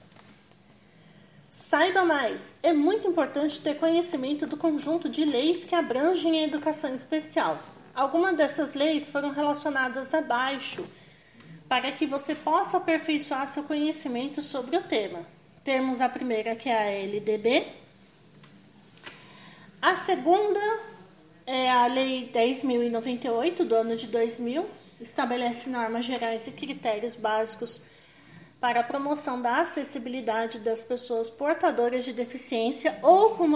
Saiba 1.52 2.02
mais! 2.02 2.56
É 2.62 2.72
muito 2.72 3.06
importante 3.06 3.60
ter 3.60 3.74
conhecimento 3.74 4.46
do 4.46 4.56
conjunto 4.56 5.06
de 5.06 5.22
leis 5.22 5.64
que 5.64 5.74
abrangem 5.74 6.40
a 6.40 6.44
educação 6.44 6.94
especial. 6.94 7.62
Algumas 7.94 8.34
dessas 8.34 8.72
leis 8.72 9.06
foram 9.06 9.32
relacionadas 9.32 10.14
abaixo 10.14 10.82
para 11.68 11.92
que 11.92 12.06
você 12.06 12.34
possa 12.34 12.78
aperfeiçoar 12.78 13.46
seu 13.46 13.64
conhecimento 13.64 14.40
sobre 14.40 14.78
o 14.78 14.82
tema. 14.82 15.26
Temos 15.62 16.00
a 16.00 16.08
primeira, 16.08 16.56
que 16.56 16.70
é 16.70 16.74
a 16.74 17.04
LDB, 17.04 17.66
a 19.82 19.94
segunda 19.94 20.80
é 21.46 21.70
a 21.70 21.86
Lei 21.86 22.30
10.098 22.32 23.62
do 23.62 23.74
ano 23.74 23.94
de 23.94 24.06
2000 24.06 24.66
estabelece 24.98 25.68
normas 25.68 26.06
gerais 26.06 26.46
e 26.46 26.52
critérios 26.52 27.14
básicos 27.14 27.82
para 28.62 28.78
a 28.78 28.84
promoção 28.84 29.42
da 29.42 29.56
acessibilidade 29.56 30.60
das 30.60 30.84
pessoas 30.84 31.28
portadoras 31.28 32.04
de 32.04 32.12
deficiência 32.12 32.96
ou 33.02 33.30
com, 33.30 33.48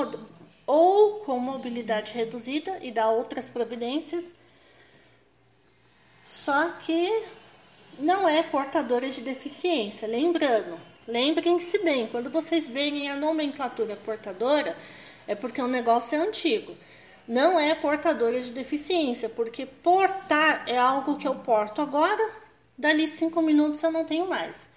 ou 0.67 1.21
com 1.21 1.39
mobilidade 1.39 2.13
reduzida 2.13 2.77
e 2.83 2.91
dá 2.91 3.09
outras 3.09 3.49
providências. 3.49 4.35
Só 6.25 6.71
que 6.81 7.23
não 8.01 8.29
é 8.29 8.43
portadora 8.43 9.09
de 9.09 9.21
deficiência. 9.21 10.09
Lembrando, 10.09 10.77
lembrem-se 11.07 11.79
bem, 11.85 12.09
quando 12.09 12.29
vocês 12.29 12.67
verem 12.67 13.09
a 13.09 13.15
nomenclatura 13.15 13.95
portadora, 13.95 14.77
é 15.25 15.37
porque 15.37 15.63
o 15.63 15.69
negócio 15.69 16.19
é 16.19 16.27
antigo 16.27 16.77
não 17.29 17.59
é 17.59 17.75
portadora 17.75 18.41
de 18.41 18.53
deficiência, 18.53 19.29
porque 19.29 19.67
portar 19.67 20.63
é 20.69 20.79
algo 20.79 21.17
que 21.17 21.27
eu 21.27 21.35
porto 21.35 21.83
agora, 21.83 22.25
dali 22.79 23.09
cinco 23.09 23.43
minutos 23.43 23.83
eu 23.83 23.91
não 23.91 24.05
tenho 24.05 24.29
mais. 24.29 24.76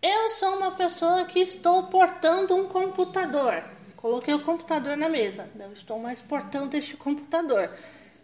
Eu 0.00 0.28
sou 0.30 0.56
uma 0.56 0.70
pessoa 0.72 1.24
que 1.24 1.40
estou 1.40 1.82
portando 1.84 2.54
um 2.54 2.68
computador. 2.68 3.64
Coloquei 3.96 4.32
o 4.32 4.44
computador 4.44 4.96
na 4.96 5.08
mesa, 5.08 5.50
não 5.56 5.72
estou 5.72 5.98
mais 5.98 6.20
portando 6.20 6.76
este 6.76 6.96
computador. 6.96 7.68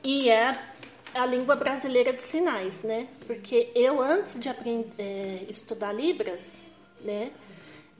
E 0.03 0.31
é 0.31 0.59
a 1.16 1.26
língua 1.26 1.57
brasileira 1.57 2.12
de 2.12 2.22
sinais, 2.22 2.83
né? 2.83 3.09
Porque 3.26 3.70
eu, 3.74 4.00
antes 4.00 4.38
de 4.38 4.48
aprender, 4.48 4.92
é, 4.98 5.46
estudar 5.48 5.92
Libras, 5.92 6.68
né? 7.00 7.33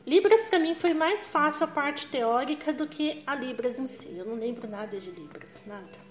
Libras 0.07 0.45
para 0.45 0.59
mim 0.59 0.75
foi 0.75 0.95
mais 0.95 1.27
fácil 1.27 1.65
a 1.65 1.69
parte 1.69 2.07
teórica 2.07 2.73
do 2.73 2.87
que 2.87 3.23
a 3.27 3.35
Libras 3.35 3.79
em 3.79 3.87
si. 3.87 4.17
Eu 4.17 4.25
não 4.25 4.35
lembro 4.35 4.69
nada 4.69 4.99
de 4.99 5.11
Libras, 5.11 5.61
nada. 5.67 6.07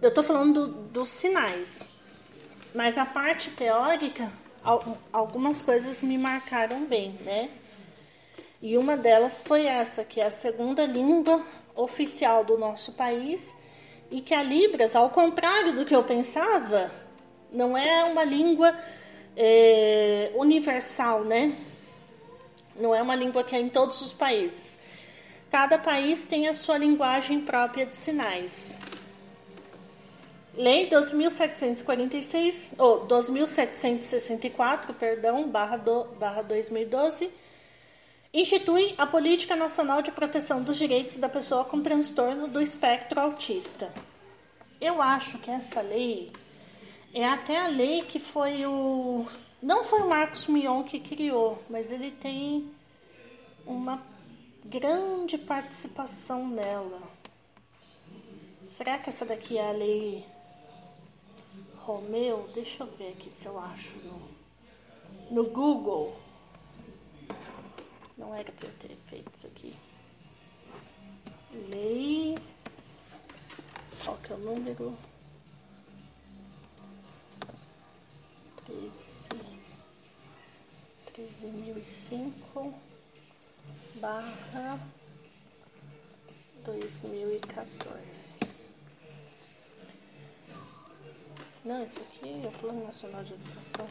Eu 0.00 0.10
estou 0.10 0.22
falando 0.22 0.66
do, 0.66 0.82
dos 0.88 1.08
sinais. 1.08 1.90
Mas 2.74 2.98
a 2.98 3.06
parte 3.06 3.50
teórica 3.50 4.30
algumas 5.12 5.62
coisas 5.62 6.02
me 6.02 6.18
marcaram 6.18 6.84
bem, 6.84 7.12
né? 7.24 7.50
E 8.60 8.76
uma 8.76 8.96
delas 8.96 9.40
foi 9.40 9.66
essa, 9.66 10.04
que 10.04 10.20
é 10.20 10.26
a 10.26 10.30
segunda 10.30 10.84
língua 10.84 11.44
oficial 11.74 12.44
do 12.44 12.58
nosso 12.58 12.92
país 12.92 13.54
e 14.10 14.20
que 14.20 14.34
a 14.34 14.42
Libras, 14.42 14.96
ao 14.96 15.10
contrário 15.10 15.74
do 15.74 15.84
que 15.84 15.94
eu 15.94 16.02
pensava, 16.02 16.90
não 17.52 17.76
é 17.76 18.04
uma 18.04 18.24
língua 18.24 18.74
é, 19.36 20.30
universal, 20.34 21.24
né? 21.24 21.54
Não 22.76 22.94
é 22.94 23.02
uma 23.02 23.14
língua 23.14 23.44
que 23.44 23.54
é 23.54 23.60
em 23.60 23.68
todos 23.68 24.00
os 24.00 24.12
países. 24.12 24.78
Cada 25.50 25.78
país 25.78 26.24
tem 26.24 26.48
a 26.48 26.54
sua 26.54 26.78
linguagem 26.78 27.40
própria 27.40 27.86
de 27.86 27.96
sinais. 27.96 28.78
Lei 30.54 30.86
2746, 30.88 32.72
ou 32.78 33.06
2764, 33.06 34.92
perdão, 34.94 35.48
barra, 35.48 35.76
do, 35.76 36.04
barra 36.18 36.42
2012, 36.42 37.30
institui 38.32 38.94
a 38.98 39.06
Política 39.06 39.56
Nacional 39.56 40.02
de 40.02 40.10
Proteção 40.10 40.62
dos 40.62 40.76
Direitos 40.76 41.16
da 41.16 41.28
Pessoa 41.28 41.64
com 41.64 41.80
Transtorno 41.80 42.48
do 42.48 42.60
Espectro 42.60 43.20
Autista. 43.20 43.92
Eu 44.80 45.02
acho 45.02 45.38
que 45.38 45.50
essa 45.50 45.80
lei 45.80 46.32
é 47.12 47.26
até 47.26 47.58
a 47.58 47.68
lei 47.68 48.02
que 48.02 48.18
foi 48.18 48.66
o. 48.66 49.26
Não 49.60 49.82
foi 49.82 50.02
o 50.02 50.08
Marcos 50.08 50.46
Mion 50.46 50.84
que 50.84 51.00
criou, 51.00 51.62
mas 51.68 51.90
ele 51.90 52.12
tem 52.12 52.70
uma 53.66 54.00
grande 54.64 55.36
participação 55.36 56.46
nela. 56.46 57.02
Será 58.68 58.98
que 58.98 59.08
essa 59.08 59.24
daqui 59.24 59.56
é 59.56 59.68
a 59.68 59.72
lei 59.72 60.24
Romeu, 61.88 62.50
deixa 62.52 62.82
eu 62.82 62.86
ver 62.98 63.12
aqui 63.12 63.30
se 63.30 63.46
eu 63.46 63.58
acho 63.58 63.96
no, 63.98 64.20
no 65.30 65.50
Google. 65.50 66.14
Não 68.18 68.34
era 68.34 68.50
para 68.50 68.68
eu 68.68 68.74
ter 68.74 68.96
feito 69.08 69.30
isso 69.32 69.46
aqui. 69.46 69.76
Lei. 71.70 72.36
Qual 74.04 74.16
que 74.18 74.32
é 74.32 74.34
o 74.36 74.38
número? 74.38 74.98
13. 78.66 79.28
13.005 81.14 82.74
barra 83.94 84.78
2014. 86.64 88.34
Não, 91.64 91.82
esse 91.82 92.00
aqui 92.00 92.44
é 92.44 92.48
o 92.48 92.52
Plano 92.52 92.84
Nacional 92.84 93.24
de 93.24 93.34
Educação. 93.34 93.86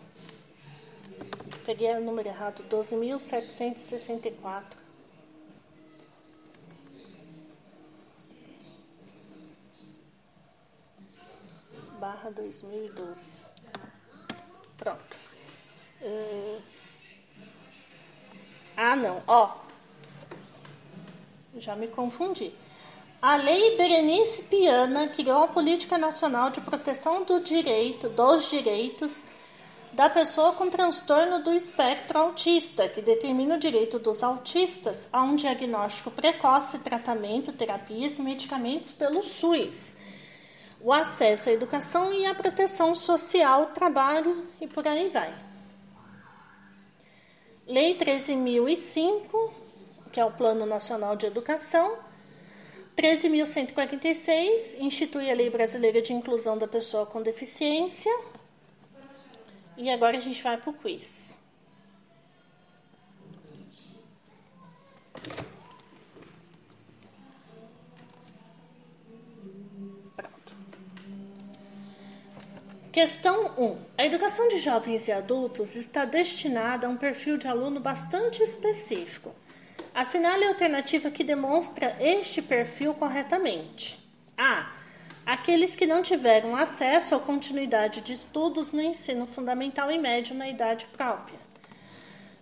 Peguei 1.65 1.95
o 1.95 2.01
número 2.01 2.30
errado, 2.30 2.63
12.764. 2.70 4.78
Barra 11.99 12.32
2012. 12.32 13.34
Pronto. 14.78 15.18
Hum. 16.01 16.61
Ah, 18.78 18.95
não, 18.95 19.22
ó. 19.28 19.57
Já 21.57 21.76
me 21.76 21.88
confundi. 21.88 22.53
A 23.20 23.36
Lei 23.36 23.76
Berenice 23.76 24.43
Piana 24.43 25.07
criou 25.07 25.41
a 25.41 25.47
Política 25.47 25.97
Nacional 25.97 26.51
de 26.51 26.61
Proteção 26.61 27.24
do 27.24 27.39
Direito, 27.39 28.09
dos 28.09 28.47
Direitos 28.49 29.24
da 29.98 30.08
pessoa 30.08 30.54
com 30.54 30.70
transtorno 30.70 31.39
do 31.39 31.52
espectro 31.52 32.20
autista, 32.20 32.88
que 32.88 33.02
determina 33.02 33.56
o 33.56 33.60
direito 33.60 33.98
dos 33.98 34.22
autistas 34.22 35.10
a 35.12 35.24
um 35.24 35.36
diagnóstico 35.36 36.12
precoce, 36.12 36.78
tratamento, 36.78 37.52
terapias 37.52 38.20
e 38.20 38.22
medicamentos 38.22 38.91
pelo 38.91 39.24
SUS, 39.24 39.98
o 40.80 40.93
acesso 40.93 41.50
à 41.50 41.52
educação 41.52 42.14
e 42.14 42.28
à 42.28 42.36
proteção 42.36 42.93
social, 42.93 43.72
trabalho 43.74 44.48
e 44.62 44.68
por 44.68 44.88
aí 44.88 45.10
vai. 45.10 45.34
Lei 47.66 47.98
13.005, 47.98 49.52
que 50.12 50.20
é 50.20 50.26
o 50.26 50.32
Plano 50.32 50.68
Nacional 50.68 51.16
de 51.16 51.26
Educação, 51.26 51.98
13.146 52.95 54.76
institui 54.78 55.32
a 55.32 55.34
Lei 55.34 55.50
Brasileira 55.50 56.04
de 56.04 56.14
Inclusão 56.14 56.56
da 56.56 56.68
Pessoa 56.68 57.04
com 57.08 57.20
Deficiência. 57.20 58.12
E 59.78 59.90
agora 59.90 60.18
a 60.18 60.20
gente 60.20 60.42
vai 60.42 60.58
para 60.58 60.70
o 60.70 60.74
quiz. 60.74 61.38
Pronto. 70.16 70.54
Questão 72.92 73.54
1. 73.58 73.78
A 73.98 74.06
educação 74.06 74.50
de 74.50 74.58
jovens 74.58 75.08
e 75.08 75.12
adultos 75.12 75.76
está 75.76 76.04
destinada 76.04 76.88
a 76.88 76.90
um 76.90 76.98
perfil 76.98 77.38
de 77.38 77.48
aluno 77.48 77.80
bastante 77.80 78.42
específico 78.42 79.34
Assinale 79.98 80.46
a 80.46 80.50
alternativa 80.50 81.10
que 81.10 81.24
demonstra 81.24 81.98
este 82.00 82.40
perfil 82.40 82.94
corretamente. 82.94 83.98
A. 84.38 84.77
Aqueles 85.28 85.76
que 85.76 85.86
não 85.86 86.02
tiveram 86.02 86.56
acesso 86.56 87.14
à 87.14 87.20
continuidade 87.20 88.00
de 88.00 88.14
estudos 88.14 88.72
no 88.72 88.82
ensino 88.82 89.28
fundamental 89.28 89.92
e 89.92 89.98
médio 89.98 90.34
na 90.34 90.48
idade 90.48 90.86
própria. 90.86 91.38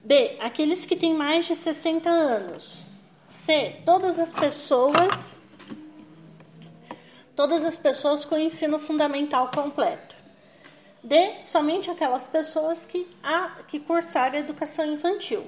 B. 0.03 0.37
Aqueles 0.39 0.85
que 0.85 0.95
têm 0.95 1.11
mais 1.15 1.47
de 1.47 1.55
60 1.55 2.07
anos. 2.07 2.83
C. 3.27 3.77
Todas 3.83 4.19
as 4.19 4.31
pessoas 4.31 5.41
todas 7.35 7.65
as 7.65 7.75
pessoas 7.75 8.23
com 8.23 8.37
ensino 8.37 8.77
fundamental 8.77 9.49
completo. 9.49 10.15
D. 11.03 11.43
Somente 11.43 11.89
aquelas 11.89 12.27
pessoas 12.27 12.85
que, 12.85 13.09
a, 13.23 13.63
que 13.67 13.79
cursaram 13.79 14.35
a 14.35 14.41
educação 14.41 14.85
infantil. 14.85 15.43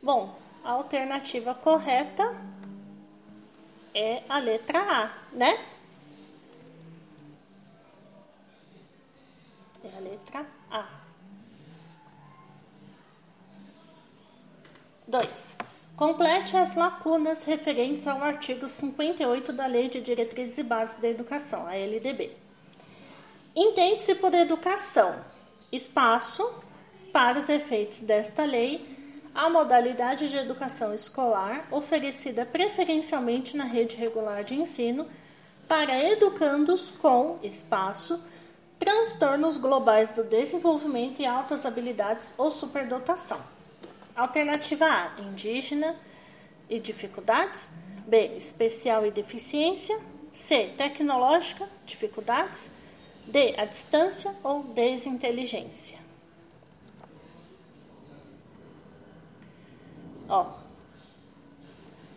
Bom, 0.00 0.38
a 0.62 0.70
alternativa 0.70 1.54
correta 1.56 2.36
é 3.94 4.22
a 4.28 4.38
letra 4.38 4.78
A, 4.80 5.12
né? 5.32 5.64
É 9.82 9.96
a 9.96 10.00
letra 10.00 10.46
A. 10.70 10.86
2. 15.06 15.56
Complete 15.96 16.56
as 16.56 16.76
lacunas 16.76 17.44
referentes 17.44 18.06
ao 18.06 18.22
artigo 18.22 18.66
58 18.68 19.52
da 19.52 19.66
Lei 19.66 19.88
de 19.88 20.00
Diretrizes 20.00 20.58
e 20.58 20.62
Bases 20.62 21.00
da 21.00 21.08
Educação, 21.08 21.66
a 21.66 21.74
LDB. 21.74 22.36
Entende-se 23.54 24.14
por 24.14 24.32
educação 24.32 25.22
espaço 25.72 26.54
para 27.12 27.38
os 27.38 27.48
efeitos 27.48 28.00
desta 28.00 28.44
lei 28.44 28.99
a 29.40 29.48
modalidade 29.48 30.28
de 30.28 30.36
educação 30.36 30.92
escolar 30.92 31.66
oferecida 31.70 32.44
preferencialmente 32.44 33.56
na 33.56 33.64
rede 33.64 33.96
regular 33.96 34.44
de 34.44 34.54
ensino 34.54 35.08
para 35.66 35.98
educandos 36.12 36.90
com 36.90 37.38
espaço, 37.42 38.22
transtornos 38.78 39.56
globais 39.56 40.10
do 40.10 40.22
desenvolvimento 40.22 41.22
e 41.22 41.26
altas 41.26 41.64
habilidades 41.64 42.34
ou 42.36 42.50
superdotação. 42.50 43.40
Alternativa 44.14 44.84
A: 44.84 45.18
indígena 45.22 45.96
e 46.68 46.78
dificuldades. 46.78 47.70
B: 48.06 48.36
especial 48.36 49.06
e 49.06 49.10
deficiência. 49.10 49.98
C: 50.30 50.74
tecnológica, 50.76 51.66
dificuldades. 51.86 52.68
D: 53.26 53.54
a 53.56 53.64
distância 53.64 54.34
ou 54.44 54.64
desinteligência. 54.64 55.99
Ó, 60.30 60.46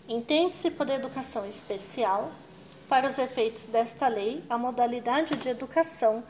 entende-se 0.08 0.70
por 0.70 0.88
educação 0.88 1.48
especial, 1.48 2.32
para 2.88 3.08
os 3.08 3.18
efeitos 3.18 3.66
desta 3.66 4.08
lei, 4.08 4.44
a 4.48 4.56
modalidade 4.56 5.36
de 5.36 5.50
educação 5.50 6.24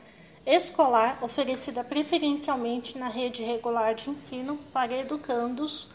escolar 0.45 1.21
oferecida 1.21 1.84
preferencialmente 1.84 2.97
na 2.97 3.09
rede 3.09 3.43
regular 3.43 3.95
de 3.95 4.09
ensino 4.09 4.57
para 4.71 4.93
educandos 4.93 5.89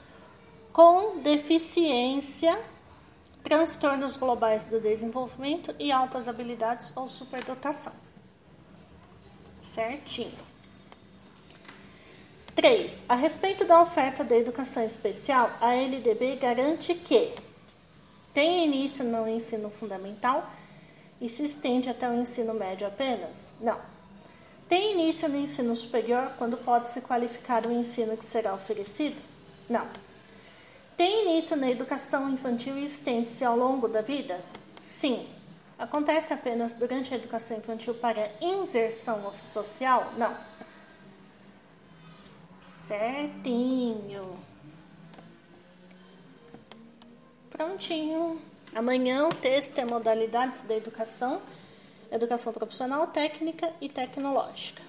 com 0.74 1.20
deficiência, 1.20 2.60
transtornos 3.42 4.14
globais 4.14 4.66
do 4.66 4.78
desenvolvimento 4.78 5.74
e 5.78 5.90
altas 5.90 6.28
habilidades 6.28 6.94
ou 6.94 7.08
superdotação. 7.08 7.94
Certinho. 9.62 10.57
3. 12.58 13.04
A 13.08 13.14
respeito 13.14 13.64
da 13.64 13.80
oferta 13.80 14.24
da 14.24 14.36
educação 14.36 14.82
especial, 14.82 15.56
a 15.60 15.74
LDB 15.74 16.34
garante 16.34 16.92
que 16.92 17.32
tem 18.34 18.66
início 18.66 19.04
no 19.04 19.28
ensino 19.28 19.70
fundamental 19.70 20.50
e 21.20 21.28
se 21.28 21.44
estende 21.44 21.88
até 21.88 22.10
o 22.10 22.14
ensino 22.14 22.52
médio 22.52 22.84
apenas? 22.84 23.54
Não. 23.60 23.78
Tem 24.68 24.90
início 24.90 25.28
no 25.28 25.36
ensino 25.36 25.76
superior 25.76 26.32
quando 26.36 26.56
pode 26.56 26.90
se 26.90 27.00
qualificar 27.00 27.64
o 27.64 27.70
ensino 27.70 28.16
que 28.16 28.24
será 28.24 28.52
oferecido? 28.52 29.22
Não. 29.70 29.86
Tem 30.96 31.30
início 31.30 31.56
na 31.56 31.70
educação 31.70 32.28
infantil 32.28 32.76
e 32.76 32.86
estende-se 32.86 33.44
ao 33.44 33.56
longo 33.56 33.86
da 33.86 34.02
vida? 34.02 34.40
Sim. 34.82 35.28
Acontece 35.78 36.32
apenas 36.32 36.74
durante 36.74 37.14
a 37.14 37.16
educação 37.16 37.56
infantil 37.56 37.94
para 37.94 38.32
inserção 38.40 39.32
social? 39.38 40.12
Não. 40.16 40.47
Certinho. 42.68 44.38
Prontinho. 47.48 48.40
Amanhã 48.74 49.26
o 49.26 49.34
texto 49.34 49.78
é 49.78 49.86
modalidades 49.86 50.62
da 50.62 50.76
educação, 50.76 51.40
educação 52.12 52.52
profissional, 52.52 53.06
técnica 53.06 53.72
e 53.80 53.88
tecnológica. 53.88 54.82